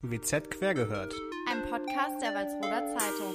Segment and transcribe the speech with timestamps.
[0.00, 1.12] WZ quer gehört.
[1.50, 3.34] Ein Podcast der Walsroder Zeitung.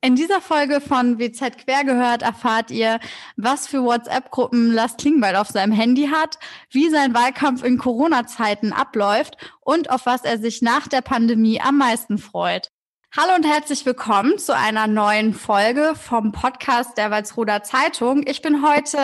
[0.00, 2.98] In dieser Folge von WZ quer gehört erfahrt ihr,
[3.36, 9.36] was für WhatsApp-Gruppen Lars Klingbeil auf seinem Handy hat, wie sein Wahlkampf in Corona-Zeiten abläuft
[9.60, 12.72] und auf was er sich nach der Pandemie am meisten freut.
[13.16, 18.24] Hallo und herzlich willkommen zu einer neuen Folge vom Podcast der Walsroder Zeitung.
[18.24, 18.98] Ich bin heute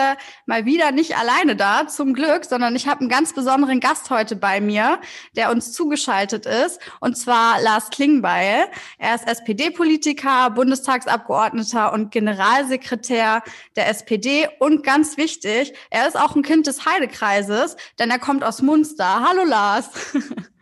[0.45, 4.37] mal wieder nicht alleine da, zum Glück, sondern ich habe einen ganz besonderen Gast heute
[4.37, 5.01] bei mir,
[5.35, 8.69] der uns zugeschaltet ist, und zwar Lars Klingbeil.
[8.97, 13.43] Er ist SPD-Politiker, Bundestagsabgeordneter und Generalsekretär
[13.75, 18.45] der SPD und ganz wichtig, er ist auch ein Kind des Heidekreises, denn er kommt
[18.45, 19.27] aus Munster.
[19.27, 19.89] Hallo Lars.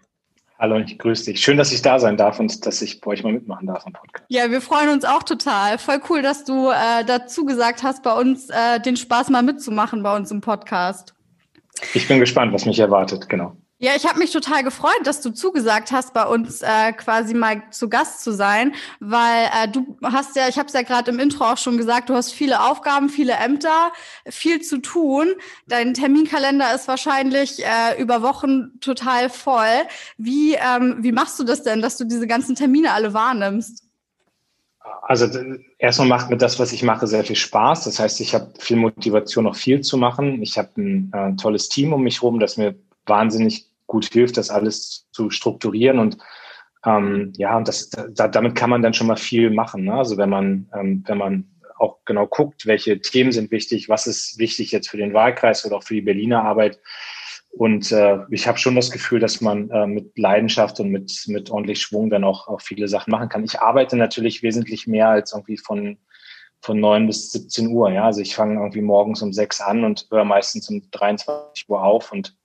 [0.57, 1.41] Hallo, ich grüße dich.
[1.41, 3.91] Schön, dass ich da sein darf und dass ich bei euch mal mitmachen darf am
[3.91, 4.25] Podcast.
[4.29, 5.77] Ja, wir freuen uns auch total.
[5.77, 10.01] Voll cool, dass du äh, dazu gesagt hast, bei uns äh, den Spaß mal mitzumachen
[10.01, 11.13] bei uns im Podcast.
[11.93, 13.57] Ich bin gespannt, was mich erwartet, genau.
[13.77, 17.61] Ja, ich habe mich total gefreut, dass du zugesagt hast, bei uns äh, quasi mal
[17.71, 21.19] zu Gast zu sein, weil äh, du hast ja, ich habe es ja gerade im
[21.19, 23.91] Intro auch schon gesagt, du hast viele Aufgaben, viele Ämter,
[24.29, 25.27] viel zu tun.
[25.67, 29.83] Dein Terminkalender ist wahrscheinlich äh, über Wochen total voll.
[30.17, 33.83] Wie, ähm, wie machst du das denn, dass du diese ganzen Termine alle wahrnimmst?
[35.01, 35.27] Also
[35.79, 37.83] erstmal macht mir das, was ich mache, sehr viel Spaß.
[37.83, 40.41] Das heißt, ich habe viel Motivation, noch viel zu machen.
[40.41, 44.49] Ich habe ein äh, tolles Team um mich herum, das mir wahnsinnig gut hilft, das
[44.49, 46.17] alles zu strukturieren und
[46.85, 49.85] ähm, ja, und das, da, damit kann man dann schon mal viel machen.
[49.85, 49.93] Ne?
[49.93, 54.37] Also wenn man, ähm, wenn man auch genau guckt, welche Themen sind wichtig, was ist
[54.37, 56.79] wichtig jetzt für den Wahlkreis oder auch für die Berliner Arbeit.
[57.51, 61.49] Und äh, ich habe schon das Gefühl, dass man äh, mit Leidenschaft und mit, mit
[61.49, 63.43] ordentlich Schwung dann auch, auch viele Sachen machen kann.
[63.43, 65.97] Ich arbeite natürlich wesentlich mehr als irgendwie von,
[66.61, 67.91] von neun bis 17 Uhr.
[67.91, 71.81] Ja, also ich fange irgendwie morgens um sechs an und höre meistens um 23 Uhr
[71.81, 72.35] auf und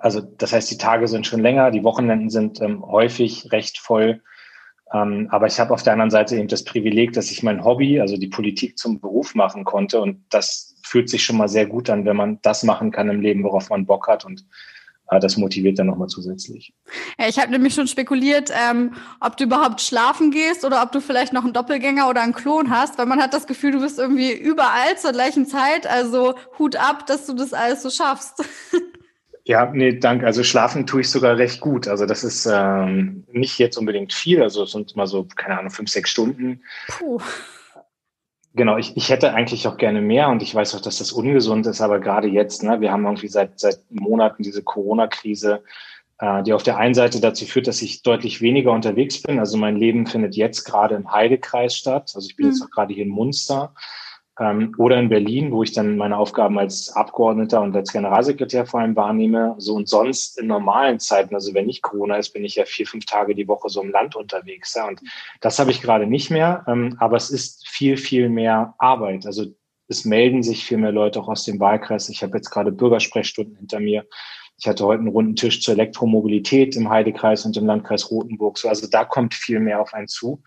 [0.00, 4.22] also das heißt, die Tage sind schon länger, die Wochenenden sind ähm, häufig recht voll.
[4.92, 8.00] Ähm, aber ich habe auf der anderen Seite eben das Privileg, dass ich mein Hobby,
[8.00, 10.00] also die Politik zum Beruf machen konnte.
[10.00, 13.20] Und das fühlt sich schon mal sehr gut an, wenn man das machen kann im
[13.20, 14.24] Leben, worauf man Bock hat.
[14.24, 14.44] Und
[15.10, 16.74] äh, das motiviert dann nochmal zusätzlich.
[17.18, 21.00] Ja, ich habe nämlich schon spekuliert, ähm, ob du überhaupt schlafen gehst oder ob du
[21.00, 23.98] vielleicht noch einen Doppelgänger oder einen Klon hast, weil man hat das Gefühl, du bist
[23.98, 25.86] irgendwie überall zur gleichen Zeit.
[25.86, 28.44] Also Hut ab, dass du das alles so schaffst.
[29.44, 30.24] Ja, nee, danke.
[30.26, 31.88] Also schlafen tue ich sogar recht gut.
[31.88, 35.70] Also das ist ähm, nicht jetzt unbedingt viel, also es sind mal so, keine Ahnung,
[35.70, 36.62] fünf, sechs Stunden.
[36.88, 37.20] Puh.
[38.54, 41.66] Genau, ich, ich hätte eigentlich auch gerne mehr und ich weiß auch, dass das ungesund
[41.66, 45.64] ist, aber gerade jetzt, ne, wir haben irgendwie seit, seit Monaten diese Corona-Krise,
[46.18, 49.38] äh, die auf der einen Seite dazu führt, dass ich deutlich weniger unterwegs bin.
[49.38, 52.12] Also mein Leben findet jetzt gerade im Heidekreis statt.
[52.14, 52.52] Also ich bin mhm.
[52.52, 53.74] jetzt auch gerade hier in Munster
[54.40, 58.80] ähm, oder in Berlin, wo ich dann meine Aufgaben als Abgeordneter und als Generalsekretär vor
[58.80, 59.54] allem wahrnehme.
[59.58, 62.86] So und sonst in normalen Zeiten, also wenn nicht Corona ist, bin ich ja vier,
[62.86, 64.74] fünf Tage die Woche so im Land unterwegs.
[64.74, 64.88] Ja.
[64.88, 65.00] Und
[65.40, 69.26] das habe ich gerade nicht mehr, ähm, aber es ist viel, viel mehr Arbeit.
[69.26, 69.46] Also
[69.88, 72.08] es melden sich viel mehr Leute auch aus dem Wahlkreis.
[72.08, 74.06] Ich habe jetzt gerade Bürgersprechstunden hinter mir.
[74.58, 78.58] Ich hatte heute einen runden Tisch zur Elektromobilität im Heidekreis und im Landkreis Rothenburg.
[78.58, 80.42] So, also da kommt viel mehr auf einen zu.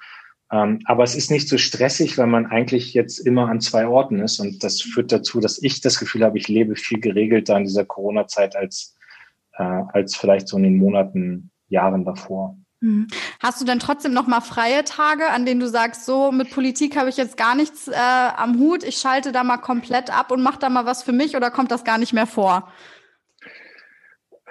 [0.51, 4.19] Ähm, aber es ist nicht so stressig, weil man eigentlich jetzt immer an zwei Orten
[4.19, 4.39] ist.
[4.39, 7.85] Und das führt dazu, dass ich das Gefühl habe, ich lebe viel geregelter in dieser
[7.85, 8.95] Corona-Zeit als,
[9.57, 12.57] äh, als vielleicht so in den Monaten, Jahren davor.
[12.81, 13.07] Mhm.
[13.41, 16.95] Hast du denn trotzdem noch mal freie Tage, an denen du sagst, so mit Politik
[16.95, 20.43] habe ich jetzt gar nichts äh, am Hut, ich schalte da mal komplett ab und
[20.43, 22.71] mache da mal was für mich oder kommt das gar nicht mehr vor?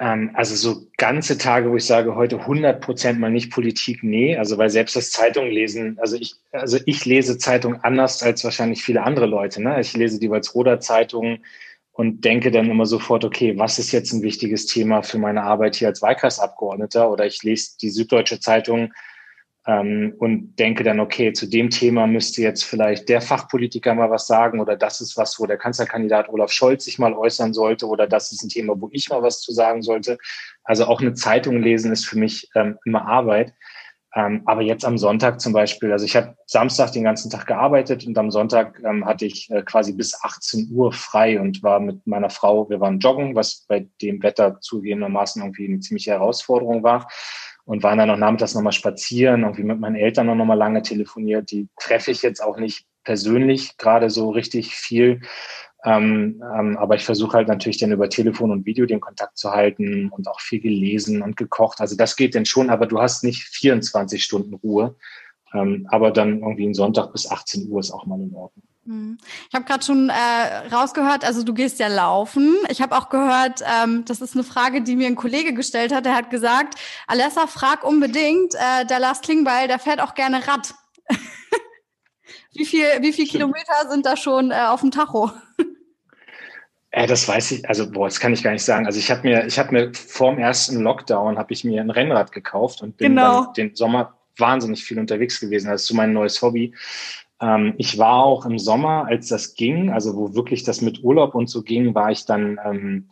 [0.00, 4.36] Ähm, also so ganze Tage, wo ich sage, heute 100 Prozent mal nicht Politik, nee.
[4.36, 8.82] Also weil selbst das Zeitung lesen, also ich, also ich lese Zeitung anders als wahrscheinlich
[8.82, 9.62] viele andere Leute.
[9.62, 9.80] Ne?
[9.80, 11.38] Ich lese die Walzroder Zeitung
[11.92, 15.76] und denke dann immer sofort, okay, was ist jetzt ein wichtiges Thema für meine Arbeit
[15.76, 17.08] hier als Wahlkreisabgeordneter?
[17.10, 18.92] Oder ich lese die Süddeutsche Zeitung
[19.66, 24.26] ähm, und denke dann, okay, zu dem Thema müsste jetzt vielleicht der Fachpolitiker mal was
[24.26, 28.06] sagen oder das ist was, wo der Kanzlerkandidat Olaf Scholz sich mal äußern sollte oder
[28.06, 30.18] das ist ein Thema, wo ich mal was zu sagen sollte.
[30.64, 33.54] Also auch eine Zeitung lesen ist für mich ähm, immer Arbeit.
[34.16, 38.06] Ähm, aber jetzt am Sonntag zum Beispiel, also ich habe Samstag den ganzen Tag gearbeitet
[38.06, 42.06] und am Sonntag ähm, hatte ich äh, quasi bis 18 Uhr frei und war mit
[42.06, 47.08] meiner Frau, wir waren joggen, was bei dem Wetter zugegebenermaßen irgendwie eine ziemliche Herausforderung war
[47.64, 51.50] und waren dann noch nachmittags nochmal spazieren, irgendwie mit meinen Eltern noch mal lange telefoniert.
[51.50, 55.20] Die treffe ich jetzt auch nicht persönlich gerade so richtig viel.
[55.84, 59.50] Ähm, ähm, aber ich versuche halt natürlich dann über Telefon und Video den Kontakt zu
[59.50, 61.80] halten und auch viel gelesen und gekocht.
[61.80, 64.96] Also das geht denn schon, aber du hast nicht 24 Stunden Ruhe.
[65.52, 68.64] Ähm, aber dann irgendwie ein Sonntag bis 18 Uhr ist auch mal in Ordnung.
[68.86, 69.18] Hm.
[69.48, 72.54] Ich habe gerade schon äh, rausgehört, also du gehst ja laufen.
[72.68, 76.04] Ich habe auch gehört, ähm, das ist eine Frage, die mir ein Kollege gestellt hat.
[76.04, 76.74] Der hat gesagt,
[77.06, 80.74] Alessa, frag unbedingt, äh, der Lars Klingbeil, der fährt auch gerne Rad.
[82.52, 85.30] wie viel, wie viel Kilometer sind da schon äh, auf dem Tacho?
[86.90, 88.86] Äh, das weiß ich, also boah, das kann ich gar nicht sagen.
[88.86, 91.90] Also ich habe mir, ich habe mir vor dem ersten Lockdown habe ich mir ein
[91.90, 93.46] Rennrad gekauft und bin genau.
[93.46, 95.70] dann den Sommer wahnsinnig viel unterwegs gewesen.
[95.70, 96.72] Das ist so mein neues Hobby.
[97.40, 101.34] Ähm, ich war auch im Sommer, als das ging, also wo wirklich das mit Urlaub
[101.34, 103.08] und so ging, war ich dann ähm,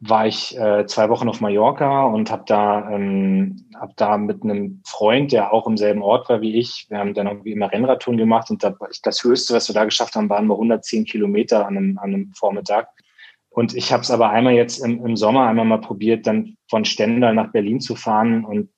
[0.00, 4.82] war ich äh, zwei Wochen auf Mallorca und habe da ähm, hab da mit einem
[4.86, 8.18] Freund, der auch im selben Ort war wie ich, wir haben dann irgendwie immer Rennradtouren
[8.18, 11.76] gemacht und da, das Höchste, was wir da geschafft haben, waren wir 110 Kilometer an
[11.76, 12.88] einem, an einem Vormittag.
[13.48, 16.84] Und ich habe es aber einmal jetzt im, im Sommer einmal mal probiert, dann von
[16.84, 18.44] Stendal nach Berlin zu fahren.
[18.44, 18.68] Und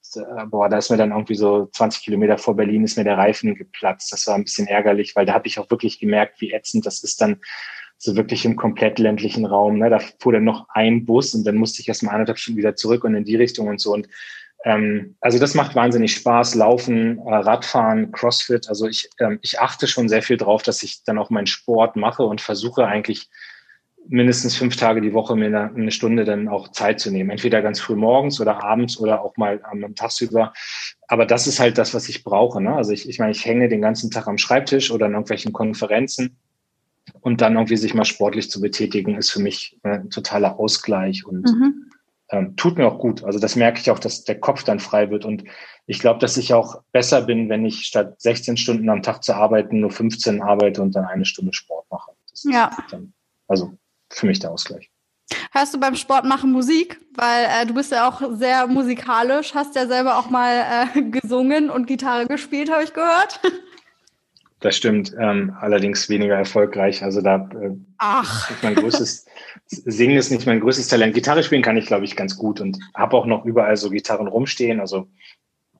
[0.50, 3.54] boah, da ist mir dann irgendwie so 20 Kilometer vor Berlin ist mir der Reifen
[3.54, 4.12] geplatzt.
[4.12, 7.02] Das war ein bisschen ärgerlich, weil da habe ich auch wirklich gemerkt, wie ätzend das
[7.02, 7.40] ist dann
[7.98, 9.78] so wirklich im komplett ländlichen Raum.
[9.78, 9.90] Ne?
[9.90, 12.76] Da fuhr dann noch ein Bus und dann musste ich erst mal anderthalb Stunden wieder
[12.76, 13.92] zurück und in die Richtung und so.
[13.92, 14.08] Und
[14.64, 16.54] ähm, also das macht wahnsinnig Spaß.
[16.54, 18.68] Laufen, äh, Radfahren, CrossFit.
[18.68, 21.96] Also ich, ähm, ich achte schon sehr viel drauf, dass ich dann auch meinen Sport
[21.96, 23.28] mache und versuche eigentlich
[24.08, 27.30] mindestens fünf Tage die Woche mir eine, eine, Stunde dann auch Zeit zu nehmen.
[27.30, 30.52] Entweder ganz früh morgens oder abends oder auch mal am Tagsüber.
[31.06, 32.60] Aber das ist halt das, was ich brauche.
[32.60, 32.74] Ne?
[32.74, 36.36] Also ich, ich meine, ich hänge den ganzen Tag am Schreibtisch oder in irgendwelchen Konferenzen.
[37.20, 41.24] Und dann irgendwie sich mal sportlich zu betätigen, ist für mich äh, ein totaler Ausgleich
[41.26, 41.90] und mhm.
[42.28, 43.24] ähm, tut mir auch gut.
[43.24, 45.24] Also das merke ich auch, dass der Kopf dann frei wird.
[45.24, 45.44] Und
[45.86, 49.34] ich glaube, dass ich auch besser bin, wenn ich statt 16 Stunden am Tag zu
[49.34, 52.12] arbeiten nur 15 arbeite und dann eine Stunde Sport mache.
[52.44, 52.76] ja.
[52.90, 53.14] Dann,
[53.46, 53.78] also
[54.10, 54.90] für mich der Ausgleich.
[55.52, 57.00] Hörst du beim Sport machen Musik?
[57.14, 61.70] Weil äh, du bist ja auch sehr musikalisch, hast ja selber auch mal äh, gesungen
[61.70, 63.40] und Gitarre gespielt, habe ich gehört.
[64.60, 67.04] Das stimmt, ähm, allerdings weniger erfolgreich.
[67.04, 68.50] Also da äh, Ach.
[68.50, 69.24] Ist mein größtes
[69.66, 71.14] Singen ist nicht mein größtes Talent.
[71.14, 74.26] Gitarre spielen kann ich, glaube ich, ganz gut und habe auch noch überall so Gitarren
[74.26, 74.80] rumstehen.
[74.80, 75.08] Also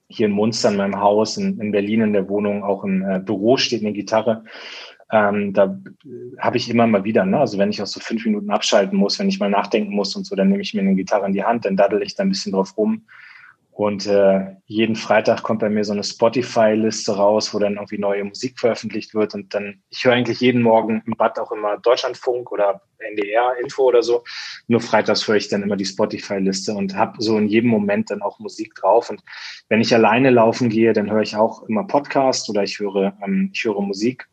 [0.07, 3.19] hier in Munster in meinem Haus, in, in Berlin in der Wohnung, auch im äh,
[3.19, 4.45] Büro steht eine Gitarre.
[5.11, 5.79] Ähm, da
[6.39, 7.39] habe ich immer mal wieder, ne?
[7.39, 10.25] also wenn ich auch so fünf Minuten abschalten muss, wenn ich mal nachdenken muss und
[10.25, 12.29] so, dann nehme ich mir eine Gitarre in die Hand, dann daddel ich da ein
[12.29, 13.07] bisschen drauf rum.
[13.79, 18.25] Und äh, jeden Freitag kommt bei mir so eine Spotify-Liste raus, wo dann irgendwie neue
[18.25, 19.37] Musik veröffentlicht wird.
[19.37, 24.03] Und dann, ich höre eigentlich jeden Morgen im Bad auch immer Deutschlandfunk oder NDR-Info oder
[24.03, 24.25] so.
[24.67, 28.21] Nur freitags höre ich dann immer die Spotify-Liste und habe so in jedem Moment dann
[28.21, 29.11] auch Musik drauf.
[29.11, 29.23] Und
[29.69, 33.51] wenn ich alleine laufen gehe, dann höre ich auch immer Podcast oder ich höre, ähm,
[33.55, 34.29] ich höre Musik.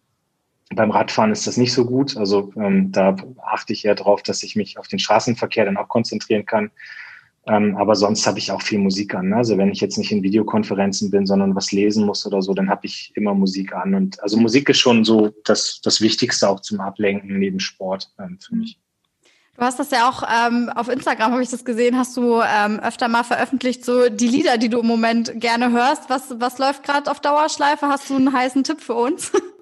[0.74, 2.18] Beim Radfahren ist das nicht so gut.
[2.18, 5.88] Also ähm, da achte ich eher darauf, dass ich mich auf den Straßenverkehr dann auch
[5.88, 6.72] konzentrieren kann.
[7.48, 9.30] Ähm, aber sonst habe ich auch viel Musik an.
[9.30, 9.36] Ne?
[9.36, 12.70] Also wenn ich jetzt nicht in Videokonferenzen bin, sondern was lesen muss oder so, dann
[12.70, 13.94] habe ich immer Musik an.
[13.94, 18.40] Und also Musik ist schon so das, das Wichtigste auch zum Ablenken neben Sport ähm,
[18.42, 18.80] für mich.
[19.56, 22.80] Du hast das ja auch ähm, auf Instagram, habe ich das gesehen, hast du ähm,
[22.80, 26.10] öfter mal veröffentlicht, so die Lieder, die du im Moment gerne hörst.
[26.10, 27.88] Was, was läuft gerade auf Dauerschleife?
[27.88, 29.32] Hast du einen heißen Tipp für uns?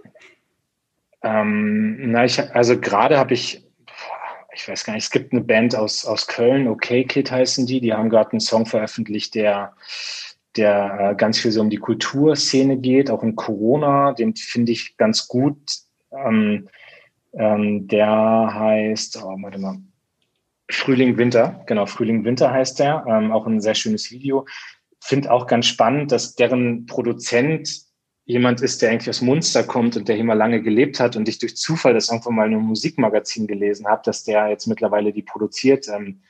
[1.23, 3.63] Ähm, na, ich, also gerade habe ich,
[4.53, 7.79] ich weiß gar nicht, es gibt eine Band aus, aus Köln, OK Kid heißen die,
[7.79, 9.73] die haben gerade einen Song veröffentlicht, der,
[10.57, 14.97] der äh, ganz viel so um die Kulturszene geht, auch in Corona, den finde ich
[14.97, 15.57] ganz gut.
[16.11, 16.67] Ähm,
[17.33, 18.07] ähm, der
[18.53, 19.77] heißt, oh, warte mal,
[20.69, 24.45] Frühling Winter, genau, Frühling Winter heißt der, ähm, auch ein sehr schönes Video.
[24.99, 27.69] Finde auch ganz spannend, dass deren Produzent
[28.25, 31.27] jemand ist, der eigentlich aus Munster kommt und der hier mal lange gelebt hat und
[31.27, 35.11] ich durch Zufall das irgendwann mal in einem Musikmagazin gelesen habe, dass der jetzt mittlerweile
[35.11, 36.21] die produziert, ähm,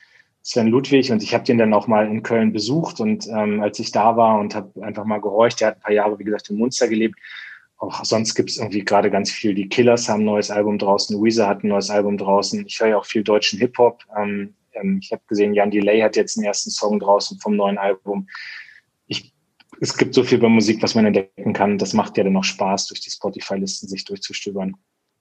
[0.42, 3.80] Sven Ludwig, und ich habe den dann auch mal in Köln besucht und ähm, als
[3.80, 6.50] ich da war und habe einfach mal gehorcht, der hat ein paar Jahre, wie gesagt,
[6.50, 7.18] in Munster gelebt.
[7.78, 9.54] Auch sonst gibt es irgendwie gerade ganz viel.
[9.54, 12.66] Die Killers haben ein neues Album draußen, Weezer hat ein neues Album draußen.
[12.66, 14.04] Ich höre ja auch viel deutschen Hip-Hop.
[14.18, 17.78] Ähm, ähm, ich habe gesehen, Jan Delay hat jetzt einen ersten Song draußen vom neuen
[17.78, 18.28] Album
[19.84, 21.78] es gibt so viel bei Musik, was man entdecken kann.
[21.78, 24.78] Das macht ja dann noch Spaß, durch die Spotify-Listen sich durchzustöbern.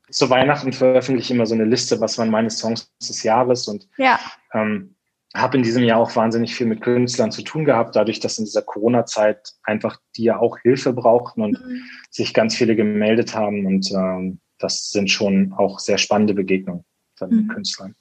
[0.09, 3.89] Zu Weihnachten veröffentliche ich immer so eine Liste, was waren meine Songs des Jahres und
[3.97, 4.21] ja.
[4.55, 4.95] ähm,
[5.35, 8.45] habe in diesem Jahr auch wahnsinnig viel mit Künstlern zu tun gehabt, dadurch, dass in
[8.45, 11.83] dieser Corona-Zeit einfach die ja auch Hilfe brauchten und mhm.
[12.11, 13.67] sich ganz viele gemeldet haben.
[13.67, 16.85] Und ähm, das sind schon auch sehr spannende Begegnungen
[17.17, 17.49] von mhm.
[17.49, 17.97] Künstlern.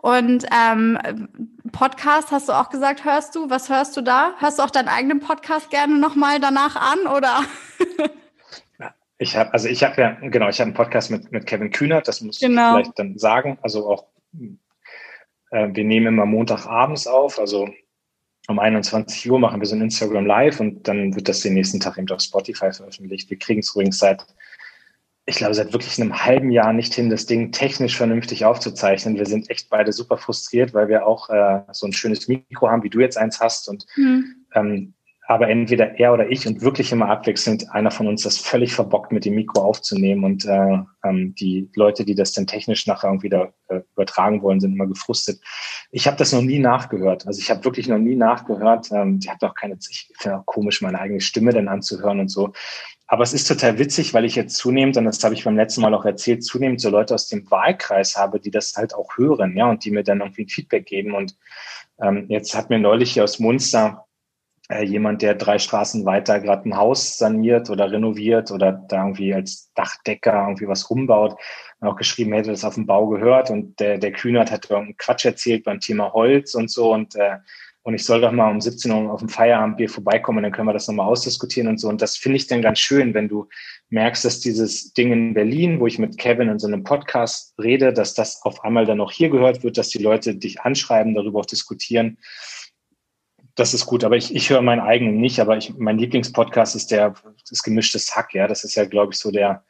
[0.00, 1.28] Und ähm,
[1.72, 3.50] Podcast hast du auch gesagt, hörst du?
[3.50, 4.32] Was hörst du da?
[4.38, 7.44] Hörst du auch deinen eigenen Podcast gerne nochmal danach an oder?
[9.18, 12.06] ich habe, also ich habe ja, genau, ich habe einen Podcast mit, mit Kevin Kühnert,
[12.06, 12.78] das muss genau.
[12.78, 13.58] ich vielleicht dann sagen.
[13.62, 14.06] Also auch,
[15.50, 17.68] äh, wir nehmen immer Montagabends auf, also
[18.46, 21.80] um 21 Uhr machen wir so ein Instagram Live und dann wird das den nächsten
[21.80, 23.28] Tag eben auf Spotify veröffentlicht.
[23.28, 24.24] Wir kriegen es übrigens seit,
[25.28, 29.16] ich glaube, seit wirklich einem halben Jahr nicht hin, das Ding technisch vernünftig aufzuzeichnen.
[29.16, 32.82] Wir sind echt beide super frustriert, weil wir auch äh, so ein schönes Mikro haben,
[32.82, 34.46] wie du jetzt eins hast und mhm.
[34.54, 34.94] ähm,
[35.30, 39.12] aber entweder er oder ich und wirklich immer abwechselnd einer von uns das völlig verbockt,
[39.12, 43.28] mit dem Mikro aufzunehmen und äh, ähm, die Leute, die das dann technisch nachher irgendwie
[43.28, 45.38] da äh, übertragen wollen, sind immer gefrustet.
[45.90, 47.26] Ich habe das noch nie nachgehört.
[47.26, 48.90] Also ich habe wirklich noch nie nachgehört.
[48.90, 52.28] Ähm, ich habe auch keine, ich finde auch komisch, meine eigene Stimme dann anzuhören und
[52.28, 52.54] so.
[53.10, 55.80] Aber es ist total witzig, weil ich jetzt zunehmend, und das habe ich beim letzten
[55.80, 59.56] Mal auch erzählt, zunehmend so Leute aus dem Wahlkreis habe, die das halt auch hören,
[59.56, 61.14] ja, und die mir dann irgendwie ein Feedback geben.
[61.14, 61.34] Und
[62.02, 64.04] ähm, jetzt hat mir neulich hier aus Munster
[64.68, 69.32] äh, jemand, der drei Straßen weiter gerade ein Haus saniert oder renoviert oder da irgendwie
[69.32, 71.36] als Dachdecker irgendwie was umbaut,
[71.80, 75.24] auch geschrieben, hätte das auf dem Bau gehört und der, der Kühnert hat irgendeinen Quatsch
[75.24, 77.38] erzählt beim Thema Holz und so und äh,
[77.88, 80.74] und ich soll doch mal um 17 Uhr auf dem Feierabendbier vorbeikommen, dann können wir
[80.74, 81.88] das nochmal ausdiskutieren und so.
[81.88, 83.48] Und das finde ich dann ganz schön, wenn du
[83.88, 87.94] merkst, dass dieses Ding in Berlin, wo ich mit Kevin in so einem Podcast rede,
[87.94, 91.40] dass das auf einmal dann auch hier gehört wird, dass die Leute dich anschreiben, darüber
[91.40, 92.18] auch diskutieren
[93.54, 96.92] das ist gut, aber ich, ich höre meinen eigenen nicht, aber ich, mein Lieblingspodcast ist
[96.92, 97.14] der
[97.50, 98.46] das gemischtes Hack, ja.
[98.46, 99.64] Das ist ja, glaube ich, so der,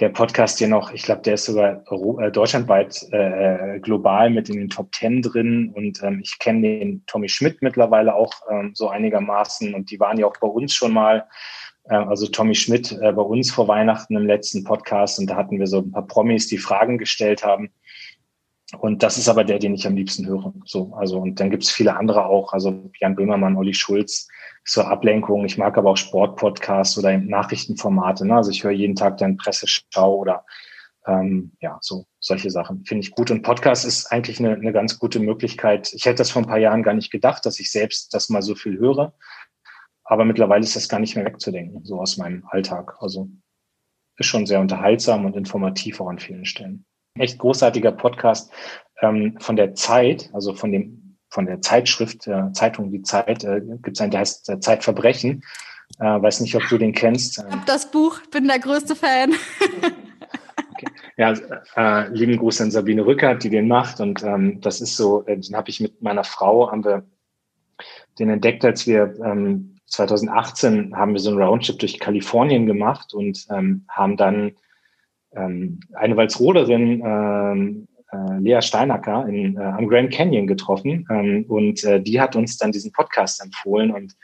[0.00, 1.84] der Podcast, der noch, ich glaube, der ist sogar
[2.20, 5.72] äh, deutschlandweit äh, global mit in den Top Ten drin.
[5.74, 10.18] Und ähm, ich kenne den Tommy Schmidt mittlerweile auch ähm, so einigermaßen und die waren
[10.18, 11.26] ja auch bei uns schon mal.
[11.84, 15.58] Äh, also Tommy Schmidt äh, bei uns vor Weihnachten im letzten Podcast und da hatten
[15.58, 17.70] wir so ein paar Promis, die Fragen gestellt haben.
[18.78, 20.54] Und das ist aber der, den ich am liebsten höre.
[20.64, 24.28] So, also, und dann gibt es viele andere auch, also Jan Böhmermann, Olli Schulz,
[24.64, 25.44] so Ablenkung.
[25.44, 28.26] Ich mag aber auch Sportpodcasts oder Nachrichtenformate.
[28.26, 28.36] Ne?
[28.36, 30.44] Also ich höre jeden Tag dann Presseschau oder
[31.06, 32.84] ähm, ja, so solche Sachen.
[32.84, 33.30] Finde ich gut.
[33.30, 35.92] Und Podcast ist eigentlich eine, eine ganz gute Möglichkeit.
[35.92, 38.42] Ich hätte das vor ein paar Jahren gar nicht gedacht, dass ich selbst das mal
[38.42, 39.14] so viel höre.
[40.04, 42.96] Aber mittlerweile ist das gar nicht mehr wegzudenken, so aus meinem Alltag.
[43.00, 43.28] Also
[44.16, 46.84] ist schon sehr unterhaltsam und informativ auch an vielen Stellen
[47.18, 48.52] echt großartiger Podcast
[49.00, 51.01] ähm, von der Zeit, also von dem
[51.32, 55.42] von der Zeitschrift, äh, Zeitung Die Zeit, äh, gibt es einen, der heißt äh, Zeitverbrechen.
[55.98, 57.38] Äh, weiß nicht, ob du den kennst.
[57.38, 59.32] Ich habe das Buch, bin der größte Fan.
[60.72, 60.86] okay.
[61.16, 61.34] Ja,
[61.76, 64.00] äh, lieben Gruß an Sabine Rückert, die den macht.
[64.00, 67.04] Und ähm, das ist so, äh, den habe ich mit meiner Frau, haben wir
[68.18, 73.46] den entdeckt, als wir ähm, 2018 haben wir so einen Roundtrip durch Kalifornien gemacht und
[73.50, 74.52] ähm, haben dann
[75.34, 81.82] ähm, eine Walzroderin, ähm, äh, Lea Steinacker in, äh, am Grand Canyon getroffen ähm, und
[81.84, 84.14] äh, die hat uns dann diesen Podcast empfohlen und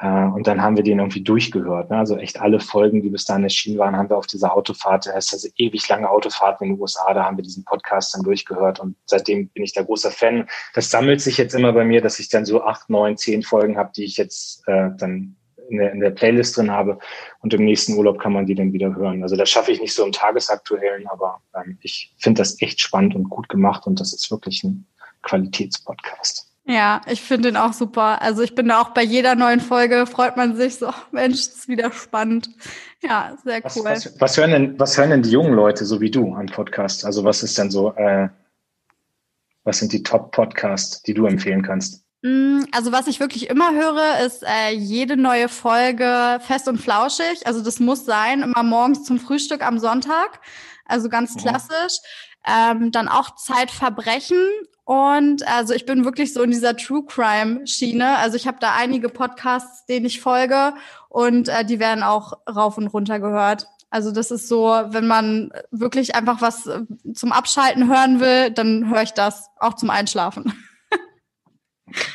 [0.00, 1.90] äh, und dann haben wir den irgendwie durchgehört.
[1.90, 1.98] Ne?
[1.98, 5.14] Also echt alle Folgen, die bis dahin erschienen waren, haben wir auf dieser Autofahrt, das
[5.14, 8.78] heißt also ewig lange Autofahrt in den USA, da haben wir diesen Podcast dann durchgehört
[8.78, 10.48] und seitdem bin ich da großer Fan.
[10.74, 13.76] Das sammelt sich jetzt immer bei mir, dass ich dann so acht, neun, zehn Folgen
[13.76, 15.36] habe, die ich jetzt äh, dann
[15.68, 16.98] in der, in der Playlist drin habe.
[17.40, 19.22] Und im nächsten Urlaub kann man die dann wieder hören.
[19.22, 23.14] Also das schaffe ich nicht so im Tagesaktuellen, aber ähm, ich finde das echt spannend
[23.14, 24.86] und gut gemacht und das ist wirklich ein
[25.22, 26.46] Qualitätspodcast.
[26.64, 28.20] Ja, ich finde den auch super.
[28.20, 31.66] Also ich bin da auch bei jeder neuen Folge, freut man sich so, Mensch, ist
[31.66, 32.50] wieder spannend.
[33.02, 33.84] Ja, sehr cool.
[33.84, 36.46] Was, was, was, hören denn, was hören denn die jungen Leute so wie du an
[36.46, 37.06] Podcasts?
[37.06, 38.28] Also was ist denn so, äh,
[39.64, 42.04] was sind die Top-Podcasts, die du empfehlen kannst?
[42.22, 47.46] Mm, also was ich wirklich immer höre, ist äh, jede neue Folge fest und flauschig.
[47.46, 50.40] Also das muss sein, immer morgens zum Frühstück am Sonntag.
[50.84, 51.98] Also ganz klassisch.
[52.46, 54.38] Ähm, dann auch Zeitverbrechen.
[54.84, 58.16] Und also ich bin wirklich so in dieser True Crime Schiene.
[58.18, 60.72] Also ich habe da einige Podcasts, denen ich folge
[61.10, 63.66] und äh, die werden auch rauf und runter gehört.
[63.90, 66.80] Also das ist so, wenn man wirklich einfach was äh,
[67.14, 70.52] zum Abschalten hören will, dann höre ich das auch zum Einschlafen.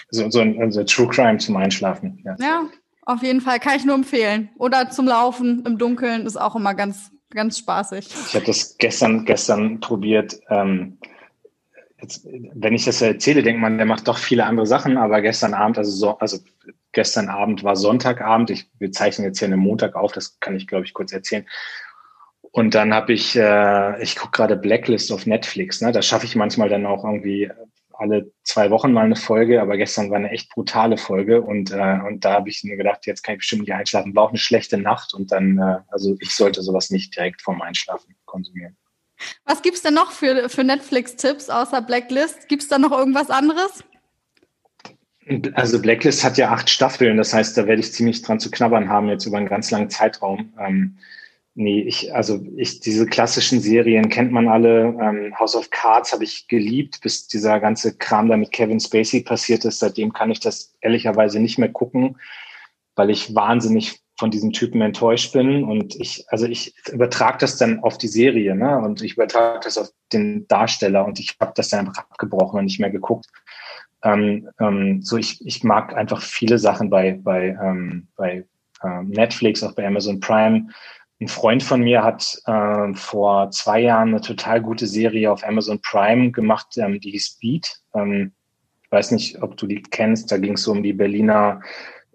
[0.09, 2.21] So, so ein also True Crime zum Einschlafen.
[2.25, 2.35] Ja.
[2.39, 2.63] ja,
[3.03, 3.59] auf jeden Fall.
[3.59, 4.49] Kann ich nur empfehlen.
[4.57, 8.07] Oder zum Laufen im Dunkeln ist auch immer ganz, ganz spaßig.
[8.27, 10.39] Ich habe das gestern, gestern probiert.
[10.49, 10.97] Ähm,
[12.01, 15.53] jetzt, wenn ich das erzähle, denkt man, der macht doch viele andere Sachen, aber gestern
[15.53, 16.37] Abend, also so, also
[16.91, 18.49] gestern Abend war Sonntagabend.
[18.49, 21.45] Ich, wir zeichnen jetzt hier einen Montag auf, das kann ich, glaube ich, kurz erzählen.
[22.51, 25.81] Und dann habe ich, äh, ich gucke gerade Blacklist auf Netflix.
[25.81, 25.91] Ne?
[25.91, 27.49] Da schaffe ich manchmal dann auch irgendwie
[28.03, 32.00] alle zwei Wochen mal eine Folge, aber gestern war eine echt brutale Folge und, äh,
[32.05, 34.38] und da habe ich mir gedacht, jetzt kann ich bestimmt nicht einschlafen, war auch eine
[34.38, 38.75] schlechte Nacht und dann, äh, also ich sollte sowas nicht direkt vorm Einschlafen konsumieren.
[39.45, 42.50] Was gibt es denn noch für, für Netflix-Tipps außer Blacklist?
[42.50, 43.83] Gibt es da noch irgendwas anderes?
[45.53, 48.89] Also Blacklist hat ja acht Staffeln, das heißt, da werde ich ziemlich dran zu knabbern
[48.89, 50.53] haben jetzt über einen ganz langen Zeitraum.
[50.60, 50.98] Ähm,
[51.55, 54.86] Nee, ich, also ich, diese klassischen Serien kennt man alle.
[55.00, 59.22] Ähm, House of Cards habe ich geliebt, bis dieser ganze Kram da mit Kevin Spacey
[59.22, 59.79] passiert ist.
[59.79, 62.17] Seitdem kann ich das ehrlicherweise nicht mehr gucken,
[62.95, 65.63] weil ich wahnsinnig von diesem Typen enttäuscht bin.
[65.63, 68.79] Und ich, also ich übertrage das dann auf die Serie, ne?
[68.79, 72.65] Und ich übertrage das auf den Darsteller und ich habe das dann einfach abgebrochen und
[72.65, 73.27] nicht mehr geguckt.
[74.03, 78.45] Ähm, ähm, so ich, ich mag einfach viele Sachen bei, bei, ähm, bei
[78.83, 80.67] ähm, Netflix, auch bei Amazon Prime
[81.22, 85.79] ein Freund von mir hat äh, vor zwei Jahren eine total gute Serie auf Amazon
[85.82, 87.79] Prime gemacht, ähm, die Speed.
[87.93, 88.34] Ähm,
[88.84, 90.32] ich weiß nicht, ob du die kennst.
[90.32, 91.62] Da ging es so um die Berliner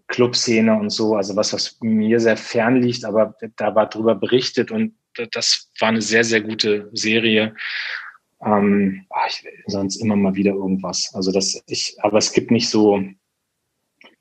[0.09, 1.17] Clubszene und so.
[1.17, 4.95] Also was, was mir sehr fern liegt, aber da war drüber berichtet und
[5.33, 7.55] das war eine sehr, sehr gute Serie.
[8.45, 11.11] Ähm, ach, ich will sonst immer mal wieder irgendwas.
[11.14, 13.02] Also das, ich, aber es gibt nicht so,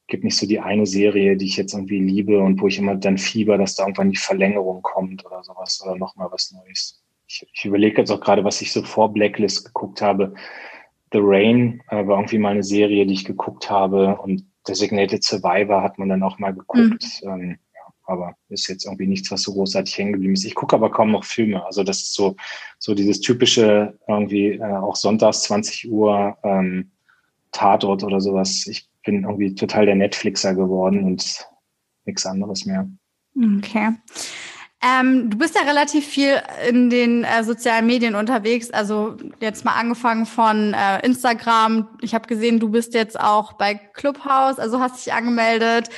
[0.08, 2.96] gibt nicht so die eine Serie, die ich jetzt irgendwie liebe und wo ich immer
[2.96, 7.04] dann fieber, dass da irgendwann die Verlängerung kommt oder sowas oder nochmal was Neues.
[7.28, 10.34] Ich, ich überlege jetzt auch gerade, was ich so vor Blacklist geguckt habe.
[11.12, 15.82] The Rain äh, war irgendwie mal eine Serie, die ich geguckt habe und Designated Survivor
[15.82, 17.04] hat man dann auch mal geguckt.
[17.24, 17.30] Mhm.
[17.30, 20.46] Ähm, ja, aber ist jetzt irgendwie nichts, was so großartig hängen geblieben ist.
[20.46, 21.66] Ich gucke aber kaum noch Filme.
[21.66, 22.36] Also das ist so,
[22.78, 26.92] so dieses typische irgendwie äh, auch sonntags 20 Uhr ähm,
[27.52, 28.68] Tatort oder sowas.
[28.68, 31.48] Ich bin irgendwie total der Netflixer geworden und
[32.06, 32.88] nichts anderes mehr.
[33.58, 33.94] Okay.
[34.84, 38.70] Ähm, du bist ja relativ viel in den äh, sozialen Medien unterwegs.
[38.70, 41.88] Also jetzt mal angefangen von äh, Instagram.
[42.02, 45.90] Ich habe gesehen, du bist jetzt auch bei Clubhouse, also hast dich angemeldet.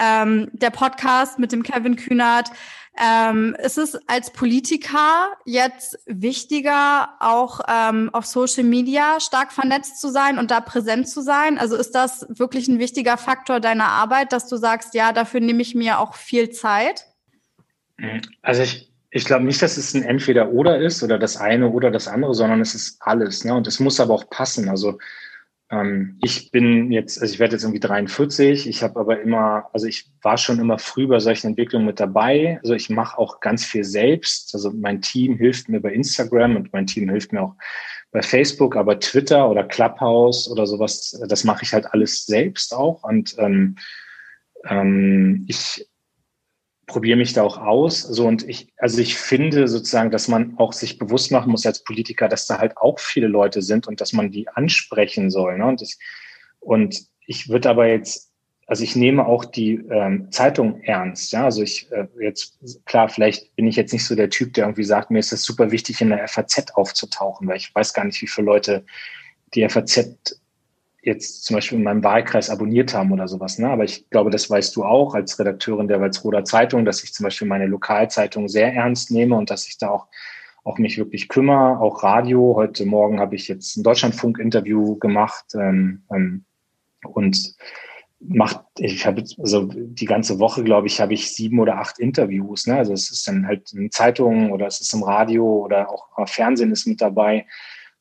[0.00, 2.50] Ähm, der Podcast mit dem Kevin Kühnert.
[2.96, 10.10] Ähm, ist es als Politiker jetzt wichtiger, auch ähm, auf Social Media stark vernetzt zu
[10.10, 11.58] sein und da präsent zu sein?
[11.58, 15.62] Also ist das wirklich ein wichtiger Faktor deiner Arbeit, dass du sagst, ja, dafür nehme
[15.62, 17.06] ich mir auch viel Zeit?
[18.42, 22.06] Also ich, ich glaube nicht, dass es ein Entweder-Oder ist oder das eine oder das
[22.06, 23.44] andere, sondern es ist alles.
[23.44, 23.54] Ne?
[23.54, 24.68] Und es muss aber auch passen.
[24.68, 24.98] Also
[25.74, 29.86] ähm, ich bin jetzt, also ich werde jetzt irgendwie 43, ich habe aber immer, also
[29.86, 32.58] ich war schon immer früh bei solchen Entwicklungen mit dabei.
[32.62, 34.54] Also ich mache auch ganz viel selbst.
[34.54, 37.56] Also mein Team hilft mir bei Instagram und mein Team hilft mir auch
[38.12, 43.02] bei Facebook, aber Twitter oder Clubhouse oder sowas, das mache ich halt alles selbst auch.
[43.02, 43.76] Und ähm,
[44.68, 45.88] ähm, ich
[46.86, 48.02] probiere mich da auch aus.
[48.02, 51.82] So und ich, also ich finde sozusagen, dass man auch sich bewusst machen muss als
[51.82, 55.58] Politiker, dass da halt auch viele Leute sind und dass man die ansprechen soll.
[55.58, 55.66] Ne?
[55.66, 55.98] Und, ich,
[56.60, 58.30] und ich würde aber jetzt,
[58.66, 61.32] also ich nehme auch die ähm, Zeitung ernst.
[61.32, 64.64] Ja, also ich äh, jetzt klar, vielleicht bin ich jetzt nicht so der Typ, der
[64.64, 68.04] irgendwie sagt, mir ist es super wichtig, in der FAZ aufzutauchen, weil ich weiß gar
[68.04, 68.84] nicht, wie viele Leute
[69.54, 70.16] die FAZ
[71.04, 73.58] jetzt zum Beispiel in meinem Wahlkreis abonniert haben oder sowas.
[73.58, 73.68] Ne?
[73.68, 77.24] Aber ich glaube, das weißt du auch als Redakteurin der Walzroder Zeitung, dass ich zum
[77.24, 80.06] Beispiel meine Lokalzeitung sehr ernst nehme und dass ich da auch,
[80.64, 81.78] auch mich wirklich kümmere.
[81.80, 82.54] Auch Radio.
[82.56, 86.44] Heute Morgen habe ich jetzt ein Deutschlandfunk-Interview gemacht ähm, ähm,
[87.04, 87.54] und
[88.20, 92.66] macht, ich habe also die ganze Woche, glaube ich, habe ich sieben oder acht Interviews.
[92.66, 92.76] Ne?
[92.76, 96.72] Also es ist dann halt in Zeitungen oder es ist im Radio oder auch Fernsehen
[96.72, 97.46] ist mit dabei.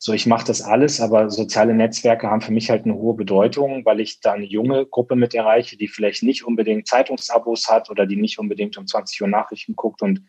[0.05, 3.85] So, ich mache das alles, aber soziale Netzwerke haben für mich halt eine hohe Bedeutung,
[3.85, 8.05] weil ich da eine junge Gruppe mit erreiche, die vielleicht nicht unbedingt Zeitungsabos hat oder
[8.05, 10.01] die nicht unbedingt um 20 Uhr Nachrichten guckt.
[10.01, 10.23] Und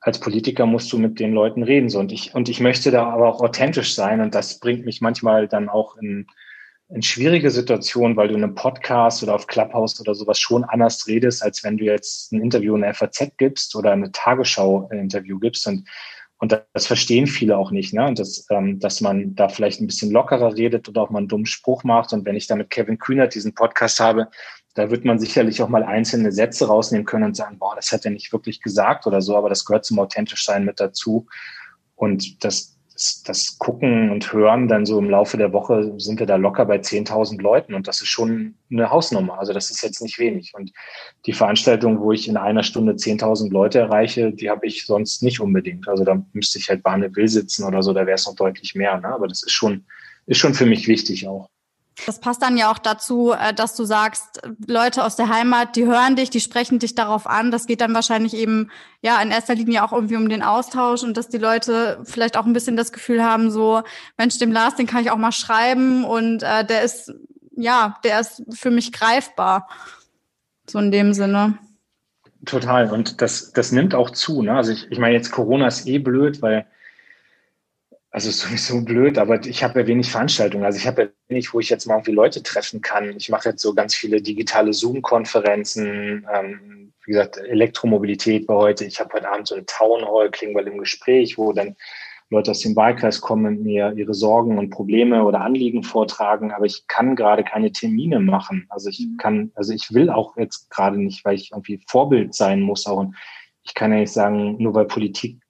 [0.00, 1.88] als Politiker musst du mit den Leuten reden.
[1.88, 4.20] So, und ich, und ich möchte da aber auch authentisch sein.
[4.20, 6.26] Und das bringt mich manchmal dann auch in,
[6.90, 11.06] in schwierige Situationen, weil du in einem Podcast oder auf Clubhouse oder sowas schon anders
[11.08, 15.66] redest, als wenn du jetzt ein Interview in der FAZ gibst oder eine Tagesschau-Interview gibst.
[15.66, 15.88] Und
[16.44, 18.06] und das verstehen viele auch nicht, ne?
[18.06, 21.28] Und das, ähm, dass man da vielleicht ein bisschen lockerer redet oder auch mal einen
[21.28, 22.12] dummen Spruch macht.
[22.12, 24.28] Und wenn ich da mit Kevin Kühnert diesen Podcast habe,
[24.74, 28.04] da wird man sicherlich auch mal einzelne Sätze rausnehmen können und sagen, boah, das hat
[28.04, 31.26] er nicht wirklich gesagt oder so, aber das gehört zum authentisch sein mit dazu.
[31.94, 36.26] Und das, das, das Gucken und Hören dann so im Laufe der Woche sind wir
[36.26, 39.38] da locker bei 10.000 Leuten und das ist schon eine Hausnummer.
[39.38, 40.52] Also das ist jetzt nicht wenig.
[40.54, 40.70] Und
[41.26, 45.40] die Veranstaltung, wo ich in einer Stunde 10.000 Leute erreiche, die habe ich sonst nicht
[45.40, 45.88] unbedingt.
[45.88, 48.76] Also da müsste ich halt Bahne Will sitzen oder so, da wäre es noch deutlich
[48.76, 48.96] mehr.
[49.00, 49.08] Ne?
[49.08, 49.84] Aber das ist schon,
[50.26, 51.50] ist schon für mich wichtig auch.
[52.06, 55.86] Das passt dann ja auch dazu, äh, dass du sagst, Leute aus der Heimat, die
[55.86, 57.50] hören dich, die sprechen dich darauf an.
[57.50, 61.16] Das geht dann wahrscheinlich eben ja in erster Linie auch irgendwie um den Austausch und
[61.16, 63.82] dass die Leute vielleicht auch ein bisschen das Gefühl haben, so
[64.16, 67.12] Mensch, dem Lars, den kann ich auch mal schreiben und äh, der ist
[67.56, 69.68] ja, der ist für mich greifbar.
[70.68, 71.58] So in dem Sinne.
[72.46, 72.90] Total.
[72.90, 74.42] Und das, das nimmt auch zu.
[74.42, 74.54] Ne?
[74.54, 76.66] Also ich, ich meine, jetzt Corona ist eh blöd, weil
[78.14, 80.64] also sowieso blöd, aber ich habe ja wenig Veranstaltungen.
[80.64, 83.16] Also ich habe ja wenig, wo ich jetzt mal irgendwie Leute treffen kann.
[83.16, 86.24] Ich mache jetzt so ganz viele digitale Zoom-Konferenzen.
[86.32, 88.84] Ähm, wie gesagt, Elektromobilität war heute.
[88.84, 91.74] Ich habe heute Abend so eine Town Hall, Klingbeil im Gespräch, wo dann
[92.30, 96.52] Leute aus dem Wahlkreis kommen und mir ihre Sorgen und Probleme oder Anliegen vortragen.
[96.52, 98.66] Aber ich kann gerade keine Termine machen.
[98.68, 99.16] Also ich mhm.
[99.16, 102.86] kann, also ich will auch jetzt gerade nicht, weil ich irgendwie Vorbild sein muss.
[102.86, 103.06] Auch
[103.64, 105.43] ich kann ja nicht sagen, nur weil Politik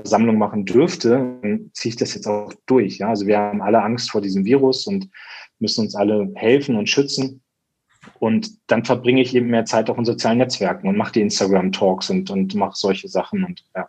[0.00, 2.98] Versammlung machen dürfte, dann ziehe ich das jetzt auch durch.
[2.98, 3.10] Ja?
[3.10, 5.08] Also wir haben alle Angst vor diesem Virus und
[5.60, 7.42] müssen uns alle helfen und schützen.
[8.18, 12.10] Und dann verbringe ich eben mehr Zeit auch in sozialen Netzwerken und mache die Instagram-Talks
[12.10, 13.44] und, und mache solche Sachen.
[13.44, 13.88] Und ja,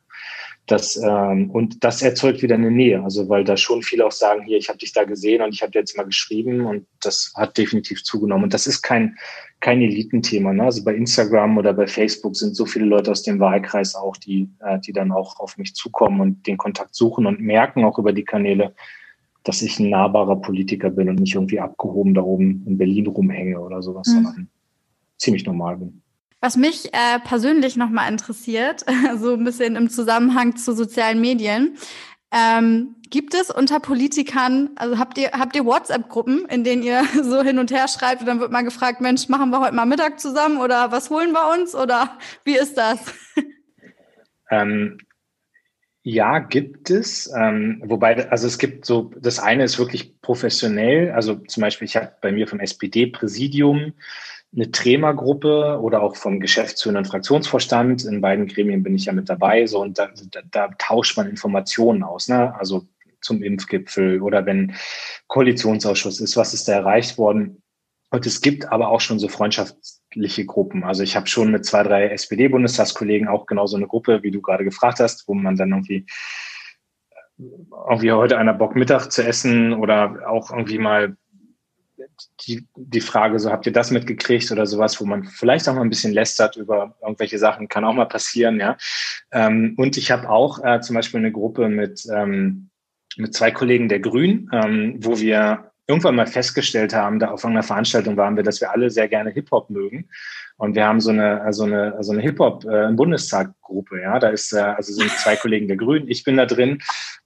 [0.68, 3.04] das, ähm, und das erzeugt wieder eine Nähe.
[3.04, 5.62] Also weil da schon viele auch sagen, hier, ich habe dich da gesehen und ich
[5.62, 8.46] habe dir jetzt mal geschrieben und das hat definitiv zugenommen.
[8.46, 9.16] Und das ist kein,
[9.60, 10.54] kein Elitenthema.
[10.54, 10.64] Ne?
[10.64, 14.50] Also bei Instagram oder bei Facebook sind so viele Leute aus dem Wahlkreis auch, die,
[14.60, 18.12] äh, die dann auch auf mich zukommen und den Kontakt suchen und merken auch über
[18.12, 18.74] die Kanäle,
[19.44, 23.60] dass ich ein nahbarer Politiker bin und nicht irgendwie abgehoben da oben in Berlin rumhänge
[23.60, 24.14] oder sowas, mhm.
[24.14, 24.48] sondern
[25.18, 26.02] ziemlich normal bin.
[26.42, 28.86] Was mich äh, persönlich nochmal interessiert,
[29.18, 31.78] so ein bisschen im Zusammenhang zu sozialen Medien,
[32.32, 37.42] ähm, gibt es unter Politikern, also habt ihr, habt ihr WhatsApp-Gruppen, in denen ihr so
[37.42, 40.20] hin und her schreibt und dann wird mal gefragt, Mensch, machen wir heute mal Mittag
[40.20, 43.00] zusammen oder was holen wir uns oder wie ist das?
[44.52, 45.00] Ähm,
[46.04, 47.34] ja, gibt es.
[47.36, 51.12] Ähm, wobei, also es gibt so, das eine ist wirklich professionell.
[51.12, 53.94] Also zum Beispiel, ich habe bei mir vom SPD-Präsidium
[54.56, 58.06] eine Trema-Gruppe oder auch vom geschäftsführenden Fraktionsvorstand.
[58.06, 59.66] In beiden Gremien bin ich ja mit dabei.
[59.66, 62.56] So, und da, da, da tauscht man Informationen aus, ne?
[62.58, 62.88] Also
[63.22, 64.76] zum Impfgipfel oder wenn
[65.28, 67.62] Koalitionsausschuss ist, was ist da erreicht worden.
[68.12, 70.84] Und es gibt aber auch schon so freundschaftliche Gruppen.
[70.84, 74.42] Also ich habe schon mit zwei, drei SPD-Bundestagskollegen auch genau so eine Gruppe, wie du
[74.42, 76.06] gerade gefragt hast, wo man dann irgendwie
[77.38, 81.18] irgendwie heute einer Bock Mittag zu essen oder auch irgendwie mal
[82.42, 85.82] die, die Frage, so habt ihr das mitgekriegt oder sowas, wo man vielleicht auch mal
[85.82, 88.78] ein bisschen lästert über irgendwelche Sachen, kann auch mal passieren, ja.
[89.32, 92.70] Ähm, und ich habe auch äh, zum Beispiel eine Gruppe mit, ähm,
[93.18, 97.64] mit zwei Kollegen der Grünen, ähm, wo wir irgendwann mal festgestellt haben, da auf einer
[97.64, 100.10] Veranstaltung waren wir, dass wir alle sehr gerne Hip-Hop mögen.
[100.58, 104.20] Und wir haben so eine, so eine, so eine Hip-Hop-Bundestag-Gruppe, äh, ja.
[104.20, 106.80] Da ist, äh, also sind zwei Kollegen der Grünen, ich bin da drin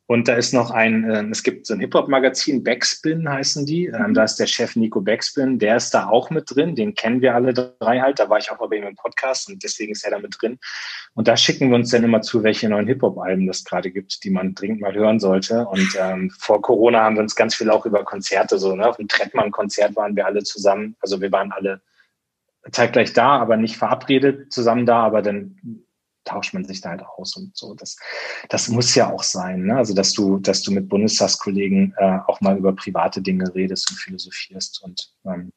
[0.10, 3.86] und da ist noch ein, äh, es gibt so ein Hip-Hop-Magazin, Backspin heißen die.
[3.86, 6.74] Ähm, da ist der Chef Nico Backspin, der ist da auch mit drin.
[6.74, 8.18] Den kennen wir alle drei halt.
[8.18, 10.58] Da war ich auch bei ihm im Podcast und deswegen ist er da mit drin.
[11.14, 14.32] Und da schicken wir uns dann immer zu, welche neuen Hip-Hop-Alben das gerade gibt, die
[14.32, 15.68] man dringend mal hören sollte.
[15.68, 18.90] Und ähm, vor Corona haben wir uns ganz viel auch über Konzerte so, ne?
[18.90, 20.96] Auf dem Trettmann-Konzert waren wir alle zusammen.
[21.02, 21.82] Also wir waren alle
[22.72, 25.86] zeitgleich da, aber nicht verabredet zusammen da, aber dann
[26.26, 27.74] tauscht man sich da halt aus und so.
[27.74, 27.98] Das,
[28.50, 29.78] das muss ja auch sein, ne?
[29.78, 33.98] Also dass du, dass du mit Bundestagskollegen äh, auch mal über private Dinge redest und
[33.98, 34.82] philosophierst.
[34.84, 35.52] Und ähm,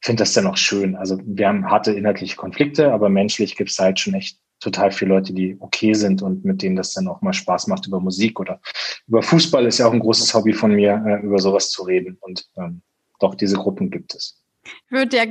[0.00, 0.96] ich finde das dann auch schön.
[0.96, 5.14] Also wir haben harte inhaltliche Konflikte, aber menschlich gibt es halt schon echt total viele
[5.14, 8.38] Leute, die okay sind und mit denen das dann auch mal Spaß macht über Musik
[8.38, 8.60] oder
[9.06, 12.18] über Fußball ist ja auch ein großes Hobby von mir, äh, über sowas zu reden.
[12.20, 12.82] Und ähm,
[13.20, 14.39] doch, diese Gruppen gibt es.
[14.86, 15.24] Ich würde ja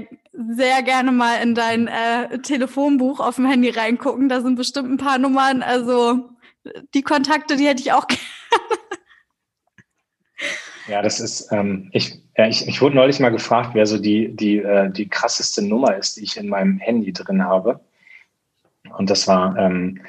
[0.54, 4.30] sehr gerne mal in dein äh, Telefonbuch auf dem Handy reingucken.
[4.30, 5.62] Da sind bestimmt ein paar Nummern.
[5.64, 6.30] Also
[6.94, 8.22] die Kontakte, die hätte ich auch gerne.
[10.88, 14.36] Ja, das ist, ähm, ich, ja, ich, ich wurde neulich mal gefragt, wer so die,
[14.36, 17.82] die, äh, die krasseste Nummer ist, die ich in meinem Handy drin habe.
[18.98, 20.02] Und das war, ähm,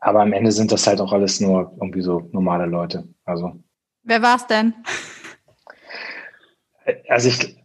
[0.00, 3.06] aber am Ende sind das halt auch alles nur irgendwie so normale Leute.
[3.24, 3.62] Also.
[4.02, 4.74] Wer war es denn?
[7.08, 7.56] Also ich,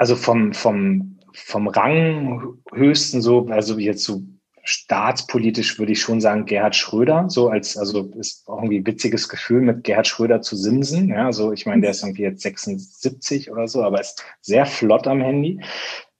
[0.00, 4.22] also vom, vom, vom Rang höchsten so, also jetzt so
[4.62, 9.60] staatspolitisch würde ich schon sagen Gerhard Schröder, so als, also ist irgendwie ein witziges Gefühl
[9.60, 13.68] mit Gerhard Schröder zu simsen, ja, so ich meine, der ist irgendwie jetzt 76 oder
[13.68, 15.60] so, aber ist sehr flott am Handy.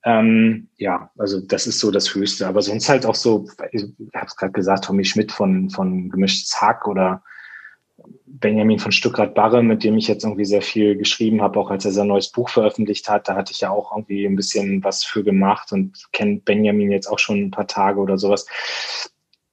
[0.04, 4.26] Ähm, ja, also das ist so das Höchste, aber sonst halt auch so, ich habe
[4.26, 7.22] es gerade gesagt, Tommy Schmidt von, von Gemischtes Hack oder
[8.26, 11.92] Benjamin von Stuckrad-Barre, mit dem ich jetzt irgendwie sehr viel geschrieben habe, auch als er
[11.92, 13.28] sein neues Buch veröffentlicht hat.
[13.28, 17.06] Da hatte ich ja auch irgendwie ein bisschen was für gemacht und kenne Benjamin jetzt
[17.06, 18.46] auch schon ein paar Tage oder sowas.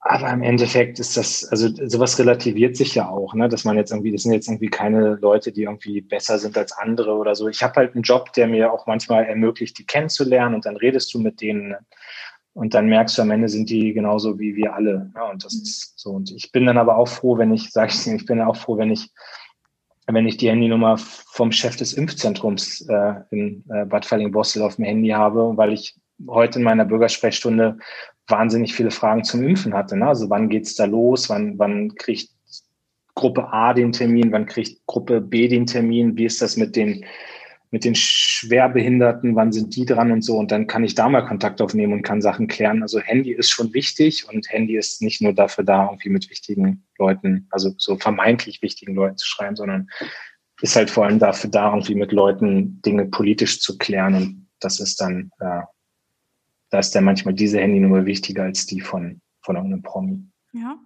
[0.10, 3.49] Aber im Endeffekt ist das, also sowas relativiert sich ja auch, ne?
[3.49, 6.71] dass man jetzt irgendwie, das sind jetzt irgendwie keine Leute, die irgendwie besser sind als
[6.71, 7.49] andere oder so.
[7.49, 11.13] Ich habe halt einen Job, der mir auch manchmal ermöglicht, die kennenzulernen und dann redest
[11.13, 11.75] du mit denen.
[12.58, 15.12] Und dann merkst du, am Ende sind die genauso wie wir alle.
[15.13, 15.62] Ja, und das mhm.
[15.62, 16.10] ist so.
[16.10, 18.80] Und ich bin dann aber auch froh, wenn ich, sag ich, ich bin auch froh,
[18.80, 19.12] wenn ich,
[20.08, 24.86] wenn ich die Handynummer vom Chef des Impfzentrums äh, in äh, Bad Falling-Bossel auf dem
[24.86, 25.96] Handy habe, weil ich
[26.28, 27.78] heute in meiner Bürgersprechstunde
[28.28, 29.96] wahnsinnig viele Fragen zum Impfen hatte.
[29.96, 30.08] Ne?
[30.08, 31.30] Also wann geht's da los?
[31.30, 32.32] Wann, wann kriegt
[33.13, 37.06] Gruppe A den Termin, wann kriegt Gruppe B den Termin, wie ist das mit den
[37.71, 40.38] mit den Schwerbehinderten, wann sind die dran und so.
[40.38, 42.82] Und dann kann ich da mal Kontakt aufnehmen und kann Sachen klären.
[42.82, 46.86] Also Handy ist schon wichtig und Handy ist nicht nur dafür da, irgendwie mit wichtigen
[46.97, 49.89] Leuten, also so vermeintlich wichtigen Leuten zu schreiben, sondern
[50.62, 54.15] ist halt vor allem dafür da, irgendwie mit Leuten Dinge politisch zu klären.
[54.15, 55.62] Und das ist dann, äh,
[56.69, 60.19] da ist dann manchmal diese Handynummer wichtiger als die von, von irgendeinem Promi.
[60.53, 60.77] Ja.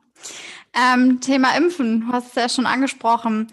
[0.73, 3.47] Ähm, Thema Impfen, du hast es ja schon angesprochen.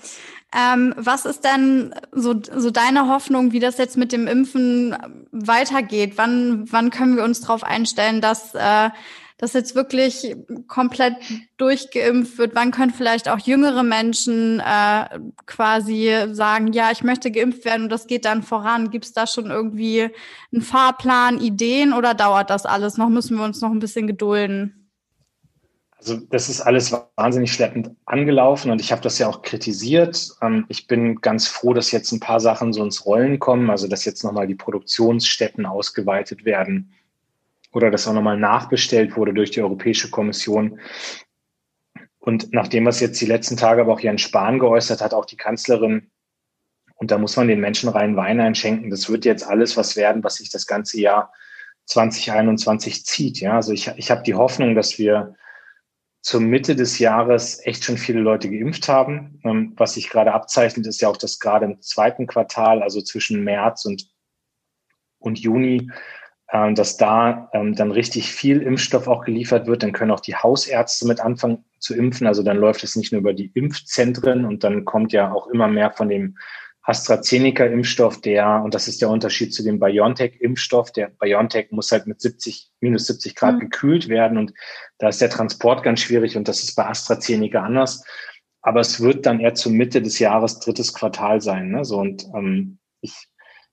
[0.56, 4.96] Ähm, was ist denn so, so deine Hoffnung, wie das jetzt mit dem Impfen
[5.30, 6.14] weitergeht?
[6.16, 8.88] Wann, wann können wir uns darauf einstellen, dass äh,
[9.37, 11.16] das jetzt wirklich komplett
[11.58, 12.54] durchgeimpft wird?
[12.54, 17.92] Wann können vielleicht auch jüngere Menschen äh, quasi sagen, ja, ich möchte geimpft werden und
[17.92, 18.90] das geht dann voran?
[18.90, 20.08] Gibt es da schon irgendwie
[20.50, 23.11] einen Fahrplan, Ideen oder dauert das alles noch?
[23.11, 24.77] Müssen wir uns noch ein bisschen gedulden?
[25.98, 30.30] Also das ist alles wahnsinnig schleppend angelaufen und ich habe das ja auch kritisiert.
[30.40, 33.88] Ähm, ich bin ganz froh, dass jetzt ein paar Sachen so ins Rollen kommen, also
[33.88, 36.92] dass jetzt nochmal die Produktionsstätten ausgeweitet werden
[37.72, 40.78] oder dass auch nochmal nachbestellt wurde durch die Europäische Kommission.
[42.20, 45.37] Und nachdem was jetzt die letzten Tage aber auch Jens Spahn geäußert hat, auch die
[45.37, 46.11] Kanzlerin,
[46.94, 50.22] und da muss man den Menschen rein Wein einschenken, das wird jetzt alles was werden,
[50.22, 51.32] was sich das ganze Jahr
[51.87, 53.40] 2021 zieht.
[53.40, 55.34] Ja, also ich, ich habe die Hoffnung, dass wir
[56.28, 59.40] zur Mitte des Jahres echt schon viele Leute geimpft haben.
[59.44, 63.44] Ähm, was sich gerade abzeichnet, ist ja auch, dass gerade im zweiten Quartal, also zwischen
[63.44, 64.10] März und,
[65.20, 65.90] und Juni,
[66.48, 69.82] äh, dass da ähm, dann richtig viel Impfstoff auch geliefert wird.
[69.82, 72.26] Dann können auch die Hausärzte mit anfangen zu impfen.
[72.26, 75.68] Also dann läuft es nicht nur über die Impfzentren und dann kommt ja auch immer
[75.68, 76.36] mehr von dem
[76.88, 82.18] AstraZeneca-Impfstoff, der, und das ist der Unterschied zu dem BioNTech-Impfstoff, der BioNTech muss halt mit
[82.18, 83.61] 70, minus 70 Grad mhm.
[83.61, 84.55] gekühlt werden und
[84.98, 88.03] da ist der Transport ganz schwierig und das ist bei AstraZeneca anders.
[88.62, 91.70] Aber es wird dann eher zur Mitte des Jahres, drittes Quartal sein.
[91.70, 91.85] Ne?
[91.85, 93.12] So, und ähm, ich,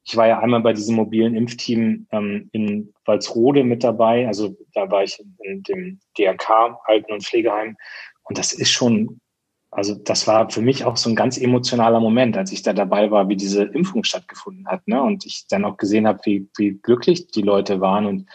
[0.04, 4.28] ich war ja einmal bei diesem mobilen Impfteam ähm, in Walsrode mit dabei.
[4.28, 7.78] Also da war ich in dem DRK, Alten- und Pflegeheim.
[8.24, 9.22] Und das ist schon
[9.76, 13.12] also das war für mich auch so ein ganz emotionaler Moment, als ich da dabei
[13.12, 14.88] war, wie diese Impfung stattgefunden hat.
[14.88, 15.04] Ne?
[15.04, 18.06] Und ich dann auch gesehen habe, wie, wie glücklich die Leute waren.
[18.06, 18.30] Und,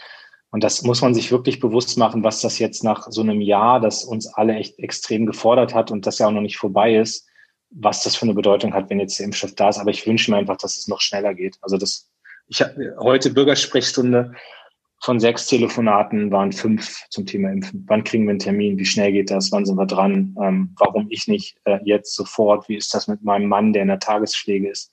[0.51, 3.79] und das muss man sich wirklich bewusst machen, was das jetzt nach so einem Jahr,
[3.79, 7.27] das uns alle echt extrem gefordert hat und das ja auch noch nicht vorbei ist,
[7.71, 9.79] was das für eine Bedeutung hat, wenn jetzt der Impfstoff da ist.
[9.79, 11.57] Aber ich wünsche mir einfach, dass es noch schneller geht.
[11.61, 12.07] Also das,
[12.49, 14.33] ich habe heute Bürgersprechstunde
[15.01, 17.83] von sechs Telefonaten waren fünf zum Thema Impfen.
[17.87, 18.77] Wann kriegen wir einen Termin?
[18.77, 19.51] Wie schnell geht das?
[19.51, 20.35] Wann sind wir dran?
[20.41, 22.69] Ähm, warum ich nicht äh, jetzt sofort?
[22.69, 24.91] Wie ist das mit meinem Mann, der in der Tagespflege ist?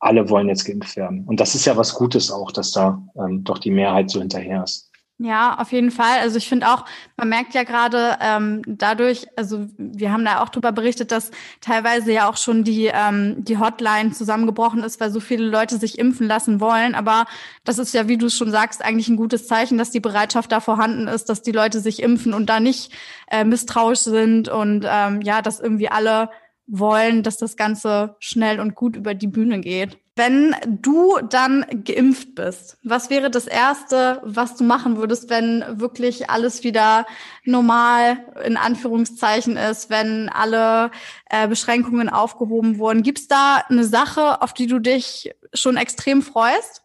[0.00, 1.24] Alle wollen jetzt geimpft werden.
[1.24, 4.64] Und das ist ja was Gutes auch, dass da ähm, doch die Mehrheit so hinterher
[4.64, 4.91] ist.
[5.24, 6.18] Ja, auf jeden Fall.
[6.20, 6.84] Also ich finde auch,
[7.16, 11.30] man merkt ja gerade ähm, dadurch, also wir haben da auch drüber berichtet, dass
[11.60, 16.00] teilweise ja auch schon die, ähm, die Hotline zusammengebrochen ist, weil so viele Leute sich
[16.00, 16.96] impfen lassen wollen.
[16.96, 17.26] Aber
[17.62, 20.58] das ist ja, wie du schon sagst, eigentlich ein gutes Zeichen, dass die Bereitschaft da
[20.58, 22.90] vorhanden ist, dass die Leute sich impfen und da nicht
[23.30, 26.30] äh, misstrauisch sind und ähm, ja, dass irgendwie alle
[26.66, 30.01] wollen, dass das Ganze schnell und gut über die Bühne geht.
[30.14, 36.28] Wenn du dann geimpft bist, was wäre das Erste, was du machen würdest, wenn wirklich
[36.28, 37.06] alles wieder
[37.44, 40.90] normal in Anführungszeichen ist, wenn alle
[41.30, 43.02] äh, Beschränkungen aufgehoben wurden?
[43.02, 46.82] Gibt es da eine Sache, auf die du dich schon extrem freust?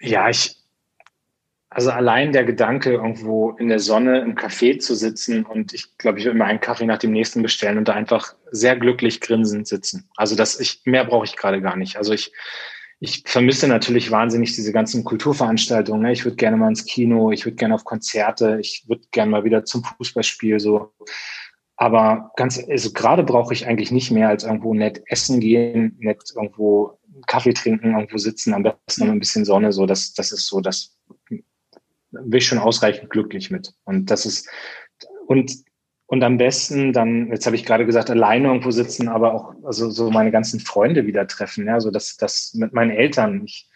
[0.00, 0.63] Ja, ich,
[1.74, 6.20] also allein der Gedanke, irgendwo in der Sonne im Café zu sitzen und ich glaube,
[6.20, 9.66] ich will mir einen Kaffee nach dem nächsten bestellen und da einfach sehr glücklich grinsend
[9.66, 10.08] sitzen.
[10.16, 11.96] Also das ich, mehr brauche ich gerade gar nicht.
[11.96, 12.32] Also ich,
[13.00, 16.02] ich vermisse natürlich wahnsinnig diese ganzen Kulturveranstaltungen.
[16.02, 16.12] Ne?
[16.12, 19.42] Ich würde gerne mal ins Kino, ich würde gerne auf Konzerte, ich würde gerne mal
[19.42, 20.92] wieder zum Fußballspiel so.
[21.76, 26.22] Aber ganz, also gerade brauche ich eigentlich nicht mehr als irgendwo nett essen gehen, nett
[26.36, 29.72] irgendwo Kaffee trinken, irgendwo sitzen, am besten noch ein bisschen Sonne.
[29.72, 30.94] So, das, das ist so das
[32.14, 33.74] bin ich schon ausreichend glücklich mit.
[33.84, 34.48] Und das ist,
[35.26, 35.52] und,
[36.06, 39.90] und am besten dann, jetzt habe ich gerade gesagt, alleine irgendwo sitzen, aber auch also
[39.90, 41.66] so meine ganzen Freunde wieder treffen.
[41.66, 43.42] Ja, so dass das mit meinen Eltern.
[43.44, 43.68] Ich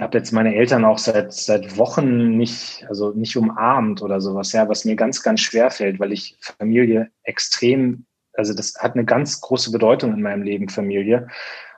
[0.00, 4.68] habe jetzt meine Eltern auch seit seit Wochen nicht, also nicht umarmt oder sowas, ja,
[4.68, 9.40] was mir ganz, ganz schwer fällt, weil ich Familie extrem, also das hat eine ganz
[9.40, 11.28] große Bedeutung in meinem Leben, Familie.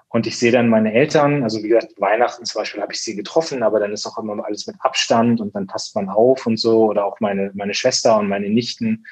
[0.09, 3.16] Und ich sehe dann meine Eltern, also wie gesagt, Weihnachten zum Beispiel habe ich sie
[3.16, 6.59] getroffen, aber dann ist auch immer alles mit Abstand und dann passt man auf und
[6.59, 9.05] so oder auch meine, meine Schwester und meine Nichten.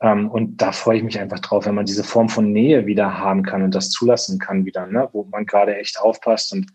[0.00, 3.16] Ähm, und da freue ich mich einfach drauf, wenn man diese Form von Nähe wieder
[3.16, 5.08] haben kann und das zulassen kann wieder, ne?
[5.12, 6.52] wo man gerade echt aufpasst.
[6.52, 6.66] Und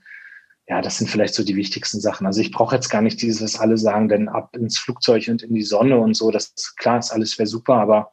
[0.67, 2.27] ja, das sind vielleicht so die wichtigsten Sachen.
[2.27, 5.43] Also ich brauche jetzt gar nicht dieses, was alle sagen, denn ab ins Flugzeug und
[5.43, 8.11] in die Sonne und so, das klar, ist alles wäre super, aber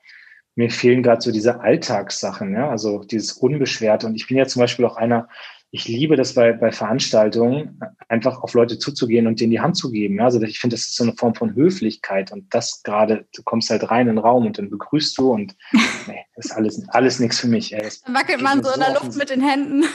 [0.56, 4.06] mir fehlen gerade so diese Alltagssachen, ja, also dieses Unbeschwerte.
[4.06, 5.28] Und ich bin ja zum Beispiel auch einer,
[5.70, 9.90] ich liebe das bei, bei Veranstaltungen, einfach auf Leute zuzugehen und denen die Hand zu
[9.90, 10.20] geben.
[10.20, 13.68] Also ich finde, das ist so eine Form von Höflichkeit und das gerade, du kommst
[13.68, 15.54] halt rein in den Raum und dann begrüßt du und
[16.06, 17.74] nee, das ist alles, alles nichts für mich.
[17.74, 17.86] Ey.
[18.06, 19.84] Dann wackelt man so in der Luft mit den Händen.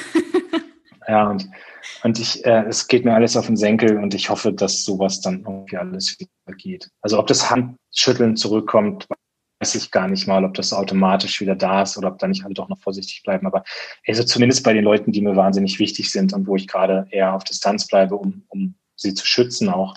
[1.08, 1.50] Ja, und,
[2.04, 5.20] und ich, äh, es geht mir alles auf den Senkel und ich hoffe, dass sowas
[5.20, 6.90] dann irgendwie alles wieder geht.
[7.02, 9.08] Also ob das Handschütteln zurückkommt,
[9.62, 12.44] weiß ich gar nicht mal, ob das automatisch wieder da ist oder ob da nicht
[12.44, 13.46] alle doch noch vorsichtig bleiben.
[13.46, 13.64] Aber
[14.08, 17.34] also zumindest bei den Leuten, die mir wahnsinnig wichtig sind und wo ich gerade eher
[17.34, 19.96] auf Distanz bleibe, um, um sie zu schützen auch,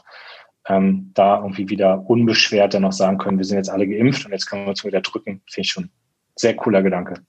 [0.69, 4.33] ähm, da irgendwie wieder unbeschwert dann noch sagen können, wir sind jetzt alle geimpft und
[4.33, 5.91] jetzt können wir uns wieder drücken, finde ich schon
[6.37, 7.23] sehr cooler Gedanke.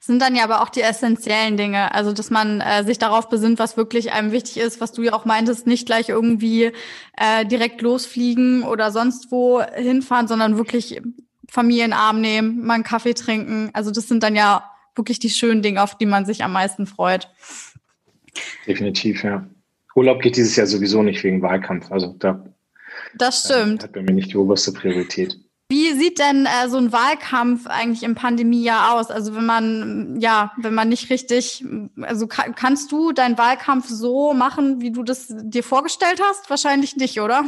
[0.00, 3.58] Sind dann ja aber auch die essentiellen Dinge, also dass man äh, sich darauf besinnt,
[3.58, 6.72] was wirklich einem wichtig ist, was du ja auch meintest, nicht gleich irgendwie
[7.16, 11.00] äh, direkt losfliegen oder sonst wo hinfahren, sondern wirklich
[11.54, 13.70] Familienarm nehmen, mal einen Kaffee trinken.
[13.74, 16.86] Also das sind dann ja wirklich die schönen Dinge, auf die man sich am meisten
[16.86, 17.30] freut.
[18.66, 19.46] Definitiv, ja.
[19.94, 21.92] Urlaub geht dieses Jahr sowieso nicht wegen Wahlkampf.
[21.92, 22.44] Also da
[23.14, 23.82] das stimmt.
[23.82, 25.38] Äh, hat bei mir nicht die oberste Priorität.
[25.68, 29.12] Wie sieht denn äh, so ein Wahlkampf eigentlich im Pandemiejahr aus?
[29.12, 31.64] Also wenn man, ja, wenn man nicht richtig,
[32.00, 36.50] also kann, kannst du deinen Wahlkampf so machen, wie du das dir vorgestellt hast?
[36.50, 37.44] Wahrscheinlich nicht, oder?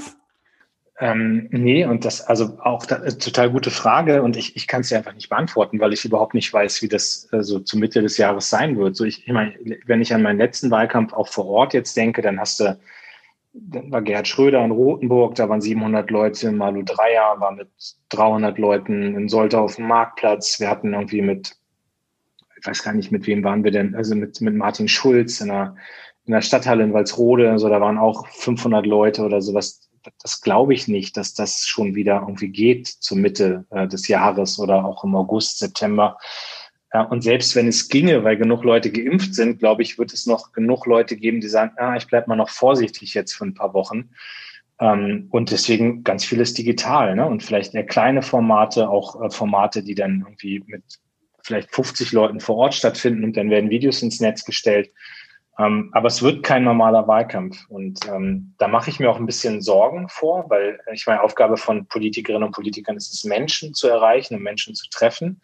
[0.98, 4.80] Ähm, nee, und das, also auch da, äh, total gute Frage und ich, ich kann
[4.80, 8.00] es einfach nicht beantworten, weil ich überhaupt nicht weiß, wie das äh, so zur Mitte
[8.00, 8.96] des Jahres sein wird.
[8.96, 9.54] So ich, ich meine,
[9.85, 12.78] wenn ich an meinen letzten Wahlkampf auch vor Ort jetzt denke, dann hast du,
[13.52, 17.68] dann war Gerhard Schröder in Rothenburg, da waren 700 Leute, Malu Dreyer war mit
[18.09, 20.61] 300 Leuten in Soltau auf dem Marktplatz.
[20.61, 21.56] Wir hatten irgendwie mit,
[22.59, 25.48] ich weiß gar nicht, mit wem waren wir denn, also mit, mit Martin Schulz in
[25.48, 25.76] der,
[26.24, 29.86] in der Stadthalle in Walsrode, also da waren auch 500 Leute oder sowas
[30.22, 34.58] das glaube ich nicht, dass das schon wieder irgendwie geht zur Mitte äh, des Jahres
[34.58, 36.18] oder auch im August, September.
[36.92, 40.26] Ja, und selbst wenn es ginge, weil genug Leute geimpft sind, glaube ich, wird es
[40.26, 43.54] noch genug Leute geben, die sagen, ah, ich bleibe mal noch vorsichtig jetzt für ein
[43.54, 44.10] paar Wochen.
[44.78, 47.26] Ähm, und deswegen ganz vieles digital, ne?
[47.26, 50.82] Und vielleicht eher kleine Formate, auch äh, Formate, die dann irgendwie mit
[51.42, 54.90] vielleicht 50 Leuten vor Ort stattfinden und dann werden Videos ins Netz gestellt.
[55.58, 57.64] Ähm, aber es wird kein normaler Wahlkampf.
[57.68, 61.56] Und ähm, da mache ich mir auch ein bisschen Sorgen vor, weil ich meine, Aufgabe
[61.56, 65.40] von Politikerinnen und Politikern ist es, Menschen zu erreichen und Menschen zu treffen.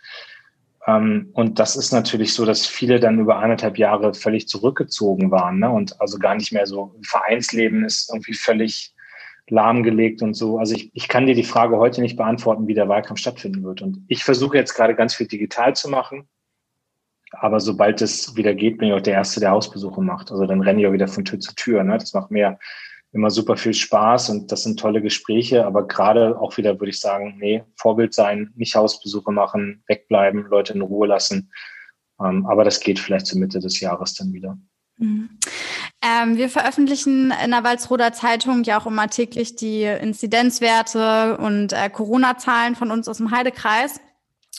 [0.86, 5.60] Ähm, und das ist natürlich so, dass viele dann über eineinhalb Jahre völlig zurückgezogen waren.
[5.60, 5.70] Ne?
[5.70, 8.92] Und also gar nicht mehr so, Vereinsleben ist irgendwie völlig
[9.48, 10.58] lahmgelegt und so.
[10.58, 13.80] Also ich, ich kann dir die Frage heute nicht beantworten, wie der Wahlkampf stattfinden wird.
[13.80, 16.28] Und ich versuche jetzt gerade ganz viel digital zu machen
[17.32, 20.30] aber sobald es wieder geht, bin ich auch der Erste, der Hausbesuche macht.
[20.30, 21.82] Also dann renne ich auch wieder von Tür zu Tür.
[21.82, 21.98] Ne?
[21.98, 22.58] Das macht mir
[23.12, 25.66] immer super viel Spaß und das sind tolle Gespräche.
[25.66, 30.72] Aber gerade auch wieder würde ich sagen, nee, Vorbild sein, nicht Hausbesuche machen, wegbleiben, Leute
[30.74, 31.50] in Ruhe lassen.
[32.20, 34.58] Ähm, aber das geht vielleicht zur Mitte des Jahres dann wieder.
[34.98, 35.30] Mhm.
[36.02, 41.88] Ähm, wir veröffentlichen in der Walsroder Zeitung ja auch immer täglich die Inzidenzwerte und äh,
[41.90, 44.00] Corona-Zahlen von uns aus dem Heidekreis.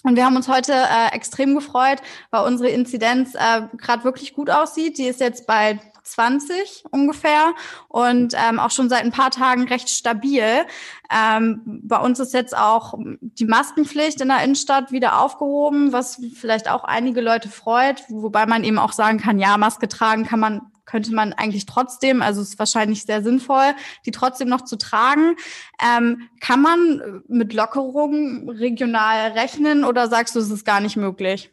[0.03, 4.49] Und wir haben uns heute äh, extrem gefreut, weil unsere Inzidenz äh, gerade wirklich gut
[4.49, 4.97] aussieht.
[4.97, 7.53] Die ist jetzt bei 20 ungefähr
[7.87, 10.65] und ähm, auch schon seit ein paar Tagen recht stabil.
[11.09, 16.69] Ähm, bei uns ist jetzt auch die Maskenpflicht in der Innenstadt wieder aufgehoben, was vielleicht
[16.69, 20.72] auch einige Leute freut, wobei man eben auch sagen kann, ja, Maske tragen kann man
[20.85, 23.73] könnte man eigentlich trotzdem, also es ist wahrscheinlich sehr sinnvoll,
[24.05, 25.35] die trotzdem noch zu tragen.
[25.81, 31.51] Ähm, kann man mit Lockerungen regional rechnen oder sagst du, es ist gar nicht möglich?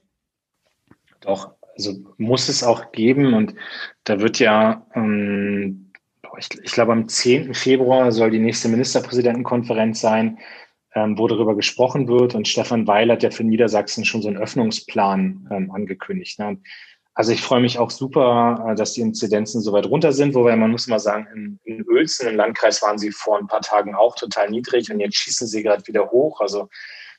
[1.20, 3.54] Doch, also muss es auch geben und
[4.04, 5.92] da wird ja, ähm,
[6.38, 7.54] ich, ich glaube, am 10.
[7.54, 10.38] Februar soll die nächste Ministerpräsidentenkonferenz sein,
[10.94, 14.38] ähm, wo darüber gesprochen wird und Stefan Weil hat ja für Niedersachsen schon so einen
[14.38, 16.38] Öffnungsplan ähm, angekündigt.
[16.38, 16.58] Ne?
[17.20, 20.56] Also ich freue mich auch super, äh, dass die Inzidenzen so weit runter sind, wobei
[20.56, 23.94] man muss mal sagen, in, in Uelzen im Landkreis waren sie vor ein paar Tagen
[23.94, 26.40] auch total niedrig und jetzt schießen sie gerade wieder hoch.
[26.40, 26.70] Also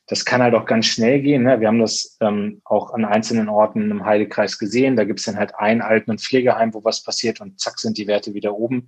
[0.07, 1.43] das kann halt auch ganz schnell gehen.
[1.43, 1.59] Ne?
[1.59, 4.95] Wir haben das ähm, auch an einzelnen Orten im Heidekreis gesehen.
[4.95, 7.99] Da gibt es dann halt ein Alten- und Pflegeheim, wo was passiert und zack sind
[7.99, 8.87] die Werte wieder oben.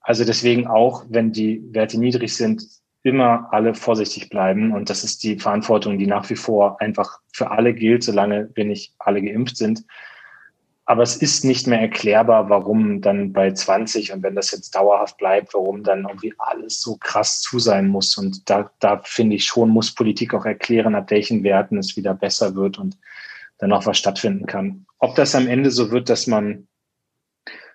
[0.00, 2.62] Also deswegen auch, wenn die Werte niedrig sind,
[3.02, 4.70] immer alle vorsichtig bleiben.
[4.70, 8.64] Und das ist die Verantwortung, die nach wie vor einfach für alle gilt, solange wir
[8.64, 9.82] nicht alle geimpft sind.
[10.88, 15.18] Aber es ist nicht mehr erklärbar, warum dann bei 20 und wenn das jetzt dauerhaft
[15.18, 18.16] bleibt, warum dann irgendwie alles so krass zu sein muss.
[18.16, 22.14] Und da, da finde ich schon, muss Politik auch erklären, ab welchen Werten es wieder
[22.14, 22.96] besser wird und
[23.58, 24.86] dann auch was stattfinden kann.
[24.98, 26.68] Ob das am Ende so wird, dass man,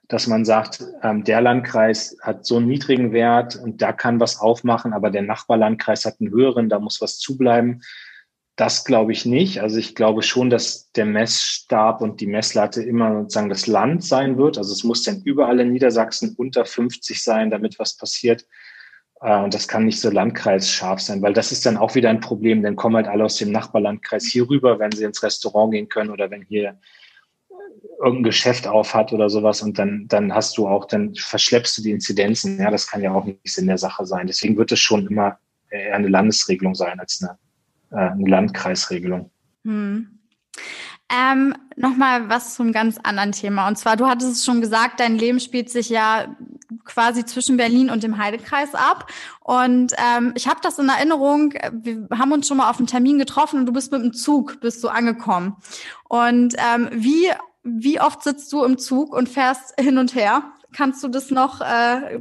[0.08, 4.40] dass man sagt, ähm, der Landkreis hat so einen niedrigen Wert und da kann was
[4.40, 7.82] aufmachen, aber der Nachbarlandkreis hat einen höheren, da muss was zubleiben
[8.56, 9.62] das glaube ich nicht.
[9.62, 14.38] Also ich glaube schon, dass der Messstab und die Messlatte immer sozusagen das Land sein
[14.38, 14.58] wird.
[14.58, 18.46] Also es muss dann überall in Niedersachsen unter 50 sein, damit was passiert.
[19.22, 22.20] Äh, und das kann nicht so landkreisscharf sein, weil das ist dann auch wieder ein
[22.20, 22.62] Problem.
[22.62, 26.10] Dann kommen halt alle aus dem Nachbarlandkreis hier rüber, wenn sie ins Restaurant gehen können
[26.10, 26.78] oder wenn hier
[28.00, 31.84] irgendein Geschäft auf hat oder sowas und dann, dann hast du auch, dann verschleppst du
[31.84, 32.60] die Inzidenzen.
[32.60, 34.28] Ja, das kann ja auch nicht in der Sache sein.
[34.28, 35.38] Deswegen wird es schon immer
[35.70, 37.51] eher eine Landesregelung sein als eine, äh,
[37.92, 39.32] eine Landkreisregelung.
[39.66, 40.20] Hm.
[41.10, 43.68] Ähm, Nochmal was zum ganz anderen Thema.
[43.68, 46.36] Und zwar, du hattest es schon gesagt, dein Leben spielt sich ja
[46.86, 49.12] quasi zwischen Berlin und dem Heidekreis ab.
[49.40, 53.18] Und ähm, ich habe das in Erinnerung, wir haben uns schon mal auf einen Termin
[53.18, 55.56] getroffen und du bist mit dem Zug, bist du angekommen.
[56.08, 57.32] Und ähm, wie
[57.64, 60.44] wie oft sitzt du im Zug und fährst hin und her?
[60.74, 62.20] Kannst du das noch, äh,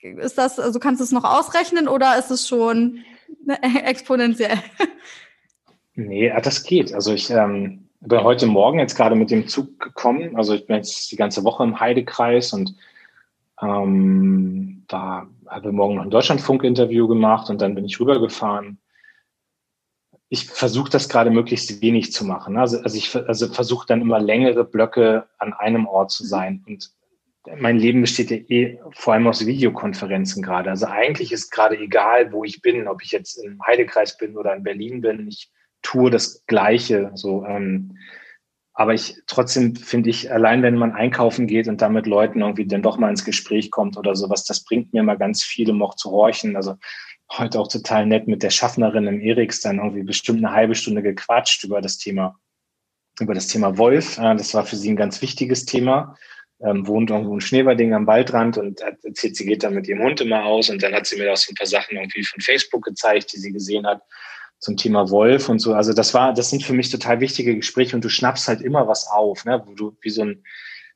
[0.00, 3.04] ist das, also kannst du es noch ausrechnen oder ist es schon
[3.84, 4.58] exponentiell?
[5.94, 6.92] Nee, das geht.
[6.92, 10.36] Also ich ähm, bin heute Morgen jetzt gerade mit dem Zug gekommen.
[10.36, 12.74] Also ich bin jetzt die ganze Woche im Heidekreis und
[13.62, 18.78] ähm, war, habe morgen noch ein Deutschlandfunk-Interview gemacht und dann bin ich rübergefahren
[20.34, 22.56] ich versuche das gerade möglichst wenig zu machen.
[22.56, 26.64] Also, also ich also versuche dann immer längere Blöcke an einem Ort zu sein.
[26.66, 26.90] Und
[27.56, 30.70] mein Leben besteht ja eh vor allem aus Videokonferenzen gerade.
[30.70, 34.54] Also eigentlich ist gerade egal, wo ich bin, ob ich jetzt im Heidekreis bin oder
[34.54, 35.28] in Berlin bin.
[35.28, 35.50] Ich
[35.82, 37.10] tue das Gleiche.
[37.14, 37.98] So, ähm,
[38.72, 42.66] aber ich trotzdem finde ich, allein wenn man einkaufen geht und da mit Leuten irgendwie
[42.66, 45.82] dann doch mal ins Gespräch kommt oder sowas, das bringt mir mal ganz viel, um
[45.82, 46.56] auch zu horchen.
[46.56, 46.76] Also
[47.30, 51.02] heute auch total nett mit der Schaffnerin im Eriks dann irgendwie bestimmt eine halbe Stunde
[51.02, 52.38] gequatscht über das Thema,
[53.20, 54.16] über das Thema Wolf.
[54.16, 56.16] Das war für sie ein ganz wichtiges Thema.
[56.64, 60.20] Ähm, wohnt irgendwo in Schneeberding am Waldrand und erzählt, sie geht dann mit ihrem Hund
[60.22, 62.84] immer aus und dann hat sie mir auch so ein paar Sachen irgendwie von Facebook
[62.84, 64.00] gezeigt, die sie gesehen hat
[64.60, 65.74] zum Thema Wolf und so.
[65.74, 68.88] Also das war, das sind für mich total wichtige Gespräche und du schnappst halt immer
[68.88, 70.42] was auf, ne, wo du wie so ein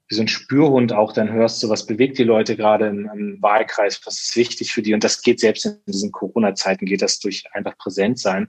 [0.09, 3.43] wie so ein Spürhund auch dann hörst, so was bewegt die Leute gerade im, im
[3.43, 4.95] Wahlkreis, was ist wichtig für die.
[4.95, 8.49] Und das geht selbst in diesen Corona-Zeiten, geht das durch einfach präsent sein.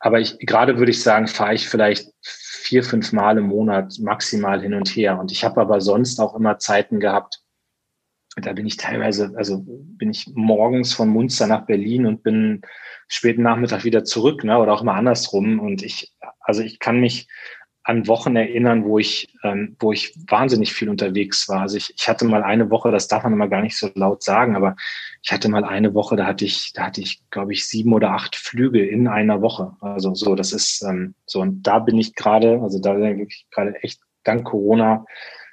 [0.00, 4.60] Aber ich, gerade würde ich sagen, fahre ich vielleicht vier, fünf Mal im Monat maximal
[4.60, 5.18] hin und her.
[5.18, 7.42] Und ich habe aber sonst auch immer Zeiten gehabt,
[8.36, 12.62] da bin ich teilweise, also bin ich morgens von Munster nach Berlin und bin
[13.08, 15.58] späten Nachmittag wieder zurück, ne, oder auch immer andersrum.
[15.58, 17.28] Und ich, also ich kann mich
[17.90, 21.62] an Wochen erinnern, wo ich, ähm, wo ich wahnsinnig viel unterwegs war.
[21.62, 24.22] Also ich, ich hatte mal eine Woche, das darf man immer gar nicht so laut
[24.22, 24.76] sagen, aber
[25.22, 28.12] ich hatte mal eine Woche, da hatte ich, da hatte ich, glaube ich, sieben oder
[28.12, 29.72] acht Flüge in einer Woche.
[29.80, 33.46] Also so, das ist ähm, so und da bin ich gerade, also da bin ich
[33.50, 35.04] gerade echt dank Corona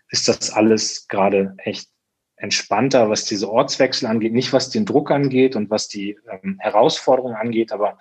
[0.09, 1.89] ist das alles gerade echt
[2.35, 7.35] entspannter, was diese Ortswechsel angeht, nicht was den Druck angeht und was die ähm, Herausforderungen
[7.35, 7.97] angeht, aber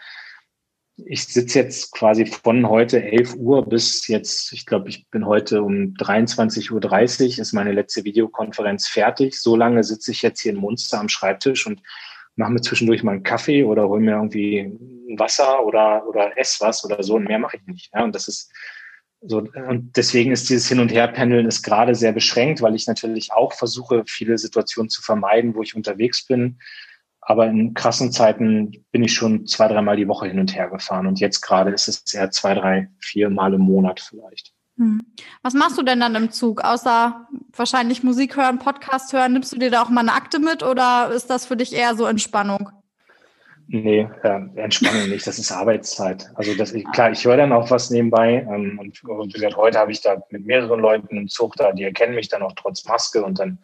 [1.04, 5.62] ich sitze jetzt quasi von heute 11 Uhr bis jetzt, ich glaube, ich bin heute
[5.62, 9.38] um 23.30 Uhr, ist meine letzte Videokonferenz fertig.
[9.38, 11.82] So lange sitze ich jetzt hier in Munster am Schreibtisch und
[12.36, 16.58] mache mir zwischendurch mal einen Kaffee oder hole mir irgendwie ein Wasser oder, oder ess
[16.60, 17.90] was oder so und mehr mache ich nicht.
[17.94, 18.50] Ja, und das ist
[19.20, 23.54] so, und deswegen ist dieses Hin- und Herpendeln gerade sehr beschränkt, weil ich natürlich auch
[23.54, 26.58] versuche, viele Situationen zu vermeiden, wo ich unterwegs bin
[27.28, 31.08] aber in krassen Zeiten bin ich schon zwei, dreimal die Woche hin und her gefahren.
[31.08, 34.52] Und jetzt gerade ist es eher zwei, drei, vier Mal im Monat vielleicht.
[34.78, 35.02] Hm.
[35.42, 36.62] Was machst du denn dann im Zug?
[36.62, 40.62] Außer wahrscheinlich Musik hören, Podcast hören, nimmst du dir da auch mal eine Akte mit
[40.62, 42.70] oder ist das für dich eher so Entspannung?
[43.66, 46.30] Nee, äh, Entspannung nicht, das ist Arbeitszeit.
[46.36, 49.80] Also das, klar, ich höre dann auch was nebenbei ähm, und, und wie gesagt, heute
[49.80, 52.84] habe ich da mit mehreren Leuten im Zug da, die erkennen mich dann auch trotz
[52.84, 53.58] Maske und dann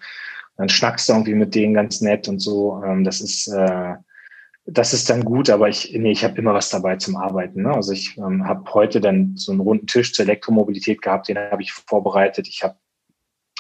[0.56, 2.82] dann schnackst du irgendwie mit denen ganz nett und so.
[2.84, 3.94] Ähm, das ist äh,
[4.64, 7.62] das ist dann gut, aber ich nee, ich habe immer was dabei zum Arbeiten.
[7.62, 7.74] Ne?
[7.74, 11.62] Also ich ähm, habe heute dann so einen runden Tisch zur Elektromobilität gehabt, den habe
[11.62, 12.46] ich vorbereitet.
[12.48, 12.76] Ich habe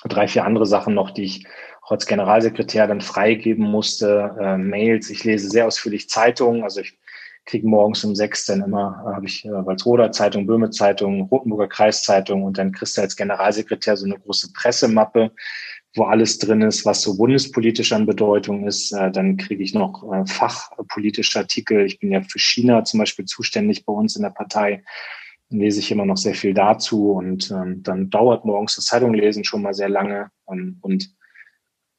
[0.04, 1.46] drei, vier andere Sachen noch, die ich
[1.82, 4.36] auch als Generalsekretär dann freigeben musste.
[4.40, 6.62] Äh, Mails, ich lese sehr ausführlich Zeitungen.
[6.62, 6.98] Also ich
[7.44, 11.68] kriege morgens um sechs dann immer, äh, habe ich äh, Walsroder Zeitung, Böhme Zeitung, Rotenburger
[11.68, 15.32] Kreiszeitung und dann kriegst du als Generalsekretär so eine große Pressemappe
[15.94, 18.92] wo alles drin ist, was so bundespolitisch an Bedeutung ist.
[18.92, 21.84] Äh, dann kriege ich noch äh, fachpolitische Artikel.
[21.84, 24.82] Ich bin ja für China zum Beispiel zuständig bei uns in der Partei.
[25.50, 29.44] Dann lese ich immer noch sehr viel dazu und ähm, dann dauert morgens das Zeitunglesen
[29.44, 30.30] schon mal sehr lange.
[30.50, 31.14] Ähm, und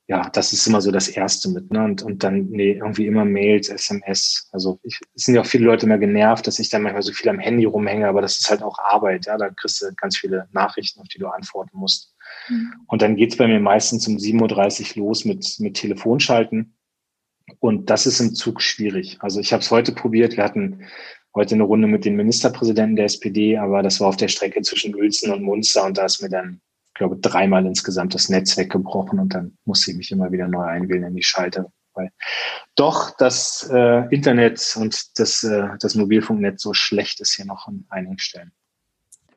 [0.08, 1.72] ja, das ist immer so das Erste mit.
[1.72, 1.84] Ne?
[1.84, 4.50] Und, und dann nee, irgendwie immer Mails, SMS.
[4.52, 7.14] Also ich, es sind ja auch viele Leute immer genervt, dass ich dann manchmal so
[7.14, 9.28] viel am Handy rumhänge, aber das ist halt auch Arbeit.
[9.28, 12.14] Ja, da kriegst du ganz viele Nachrichten, auf die du antworten musst.
[12.50, 12.74] Mhm.
[12.88, 16.76] Und dann geht's bei mir meistens um 7.30 Uhr los mit, mit Telefonschalten.
[17.60, 19.18] Und das ist im Zug schwierig.
[19.20, 20.36] Also ich habe es heute probiert.
[20.36, 20.86] Wir hatten
[21.36, 24.94] heute eine Runde mit dem Ministerpräsidenten der SPD, aber das war auf der Strecke zwischen
[24.96, 26.62] Uelzen und Munster und da ist mir dann,
[26.94, 30.64] ich glaube, dreimal insgesamt das Netz weggebrochen und dann musste ich mich immer wieder neu
[30.64, 31.72] einwählen in die Schalte.
[31.96, 32.12] Weil
[32.76, 37.86] doch das äh, Internet und das, äh, das Mobilfunknetz so schlecht ist hier noch an
[37.90, 38.52] einigen Stellen.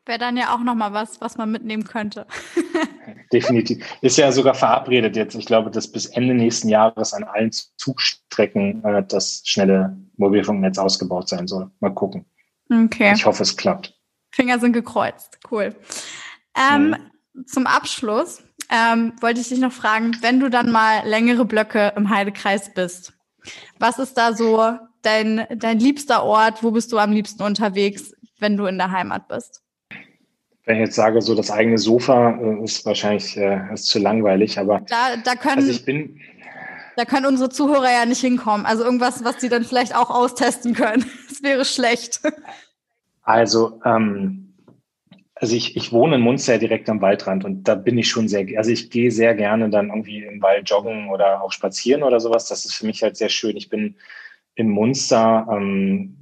[0.05, 2.27] Wäre dann ja auch nochmal was, was man mitnehmen könnte.
[3.33, 3.83] Definitiv.
[4.01, 5.33] Ist ja sogar verabredet jetzt.
[5.33, 11.27] Ich glaube, dass bis Ende nächsten Jahres an allen Zugstrecken äh, das schnelle Mobilfunknetz ausgebaut
[11.27, 11.71] sein soll.
[11.79, 12.25] Mal gucken.
[12.71, 13.13] Okay.
[13.15, 13.95] Ich hoffe, es klappt.
[14.29, 15.39] Finger sind gekreuzt.
[15.49, 15.75] Cool.
[16.55, 16.95] Ähm, mhm.
[17.45, 22.09] Zum Abschluss ähm, wollte ich dich noch fragen, wenn du dann mal längere Blöcke im
[22.09, 23.13] Heidekreis bist,
[23.79, 26.63] was ist da so dein, dein liebster Ort?
[26.63, 29.61] Wo bist du am liebsten unterwegs, wenn du in der Heimat bist?
[30.65, 34.59] Wenn ich jetzt sage, so das eigene Sofa äh, ist wahrscheinlich äh, ist zu langweilig,
[34.59, 36.19] aber da, da können, also ich bin,
[36.97, 38.65] da können unsere Zuhörer ja nicht hinkommen.
[38.65, 41.05] Also irgendwas, was sie dann vielleicht auch austesten können.
[41.29, 42.19] Das wäre schlecht.
[43.21, 44.46] Also, ähm,
[45.39, 48.45] also ich, ich wohne in Munster direkt am Waldrand und da bin ich schon sehr,
[48.57, 52.47] also ich gehe sehr gerne dann irgendwie im Wald joggen oder auch spazieren oder sowas.
[52.47, 53.57] Das ist für mich halt sehr schön.
[53.57, 53.95] Ich bin
[54.55, 56.17] in Munster, ähm,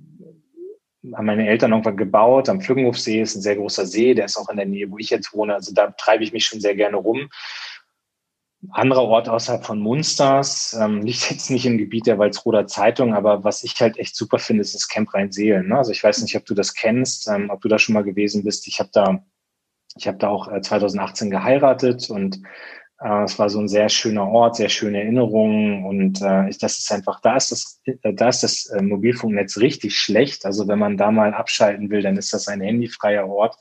[1.13, 2.49] haben meine Eltern irgendwann gebaut.
[2.49, 5.09] Am Pflückenhofsee ist ein sehr großer See, der ist auch in der Nähe, wo ich
[5.09, 5.53] jetzt wohne.
[5.53, 7.29] Also da treibe ich mich schon sehr gerne rum.
[8.71, 13.43] Anderer Ort außerhalb von Munsters, ähm, liegt jetzt nicht im Gebiet der Walsroder Zeitung, aber
[13.43, 15.69] was ich halt echt super finde, ist das Camp Rheinseelen.
[15.69, 15.77] Ne?
[15.77, 18.43] Also ich weiß nicht, ob du das kennst, ähm, ob du da schon mal gewesen
[18.43, 18.67] bist.
[18.67, 19.23] Ich habe da,
[19.95, 22.41] ich habe da auch äh, 2018 geheiratet und
[22.99, 26.91] äh, es war so ein sehr schöner Ort, sehr schöne Erinnerungen und äh, das ist
[26.91, 30.45] einfach, da ist das, äh, da ist das äh, Mobilfunknetz richtig schlecht.
[30.45, 33.57] Also wenn man da mal abschalten will, dann ist das ein handyfreier Ort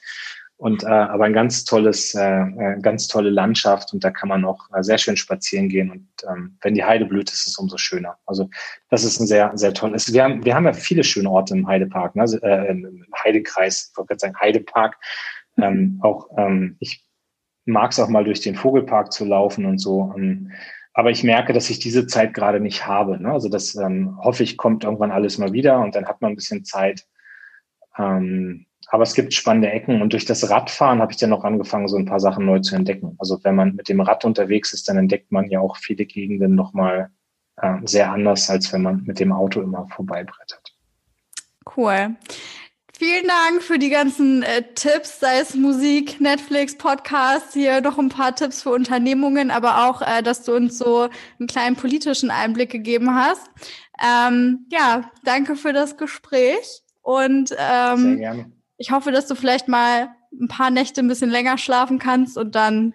[0.56, 4.44] und äh, aber ein ganz tolles, äh, äh ganz tolle Landschaft und da kann man
[4.44, 7.76] auch äh, sehr schön spazieren gehen und ähm, wenn die Heide blüht, ist es umso
[7.76, 8.16] schöner.
[8.26, 8.48] Also
[8.90, 10.12] das ist ein sehr, sehr tolles.
[10.12, 12.22] Wir haben, wir haben ja viele schöne Orte im Heidepark, ne?
[12.22, 14.96] also, äh, im Heidekreis, ich wollte gerade sagen Heidepark.
[15.56, 17.04] Ähm, auch ähm, ich
[17.64, 20.12] mag es auch mal durch den Vogelpark zu laufen und so.
[20.16, 20.52] Ähm,
[20.92, 23.20] aber ich merke, dass ich diese Zeit gerade nicht habe.
[23.20, 23.32] Ne?
[23.32, 26.36] Also das ähm, hoffe ich, kommt irgendwann alles mal wieder und dann hat man ein
[26.36, 27.06] bisschen Zeit.
[27.98, 31.88] Ähm, aber es gibt spannende Ecken und durch das Radfahren habe ich dann noch angefangen,
[31.88, 33.16] so ein paar Sachen neu zu entdecken.
[33.18, 36.54] Also wenn man mit dem Rad unterwegs ist, dann entdeckt man ja auch viele Gegenden
[36.54, 37.10] nochmal
[37.56, 40.74] äh, sehr anders, als wenn man mit dem Auto immer vorbeibrettert.
[41.76, 42.16] Cool.
[42.96, 48.08] Vielen Dank für die ganzen äh, Tipps, sei es Musik, Netflix, Podcasts, hier noch ein
[48.08, 51.08] paar Tipps für Unternehmungen, aber auch, äh, dass du uns so
[51.40, 53.50] einen kleinen politischen Einblick gegeben hast.
[54.00, 58.52] Ähm, ja, danke für das Gespräch und ähm, Sehr gerne.
[58.84, 62.54] Ich hoffe, dass du vielleicht mal ein paar Nächte ein bisschen länger schlafen kannst und
[62.54, 62.92] dann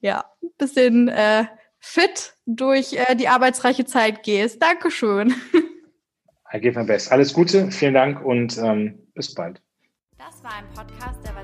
[0.00, 1.44] ja ein bisschen äh,
[1.78, 4.62] fit durch äh, die arbeitsreiche Zeit gehst.
[4.62, 5.34] Dankeschön.
[6.54, 7.12] I give my best.
[7.12, 9.60] Alles Gute, vielen Dank und ähm, bis bald.
[10.16, 11.34] Das war ein Podcast der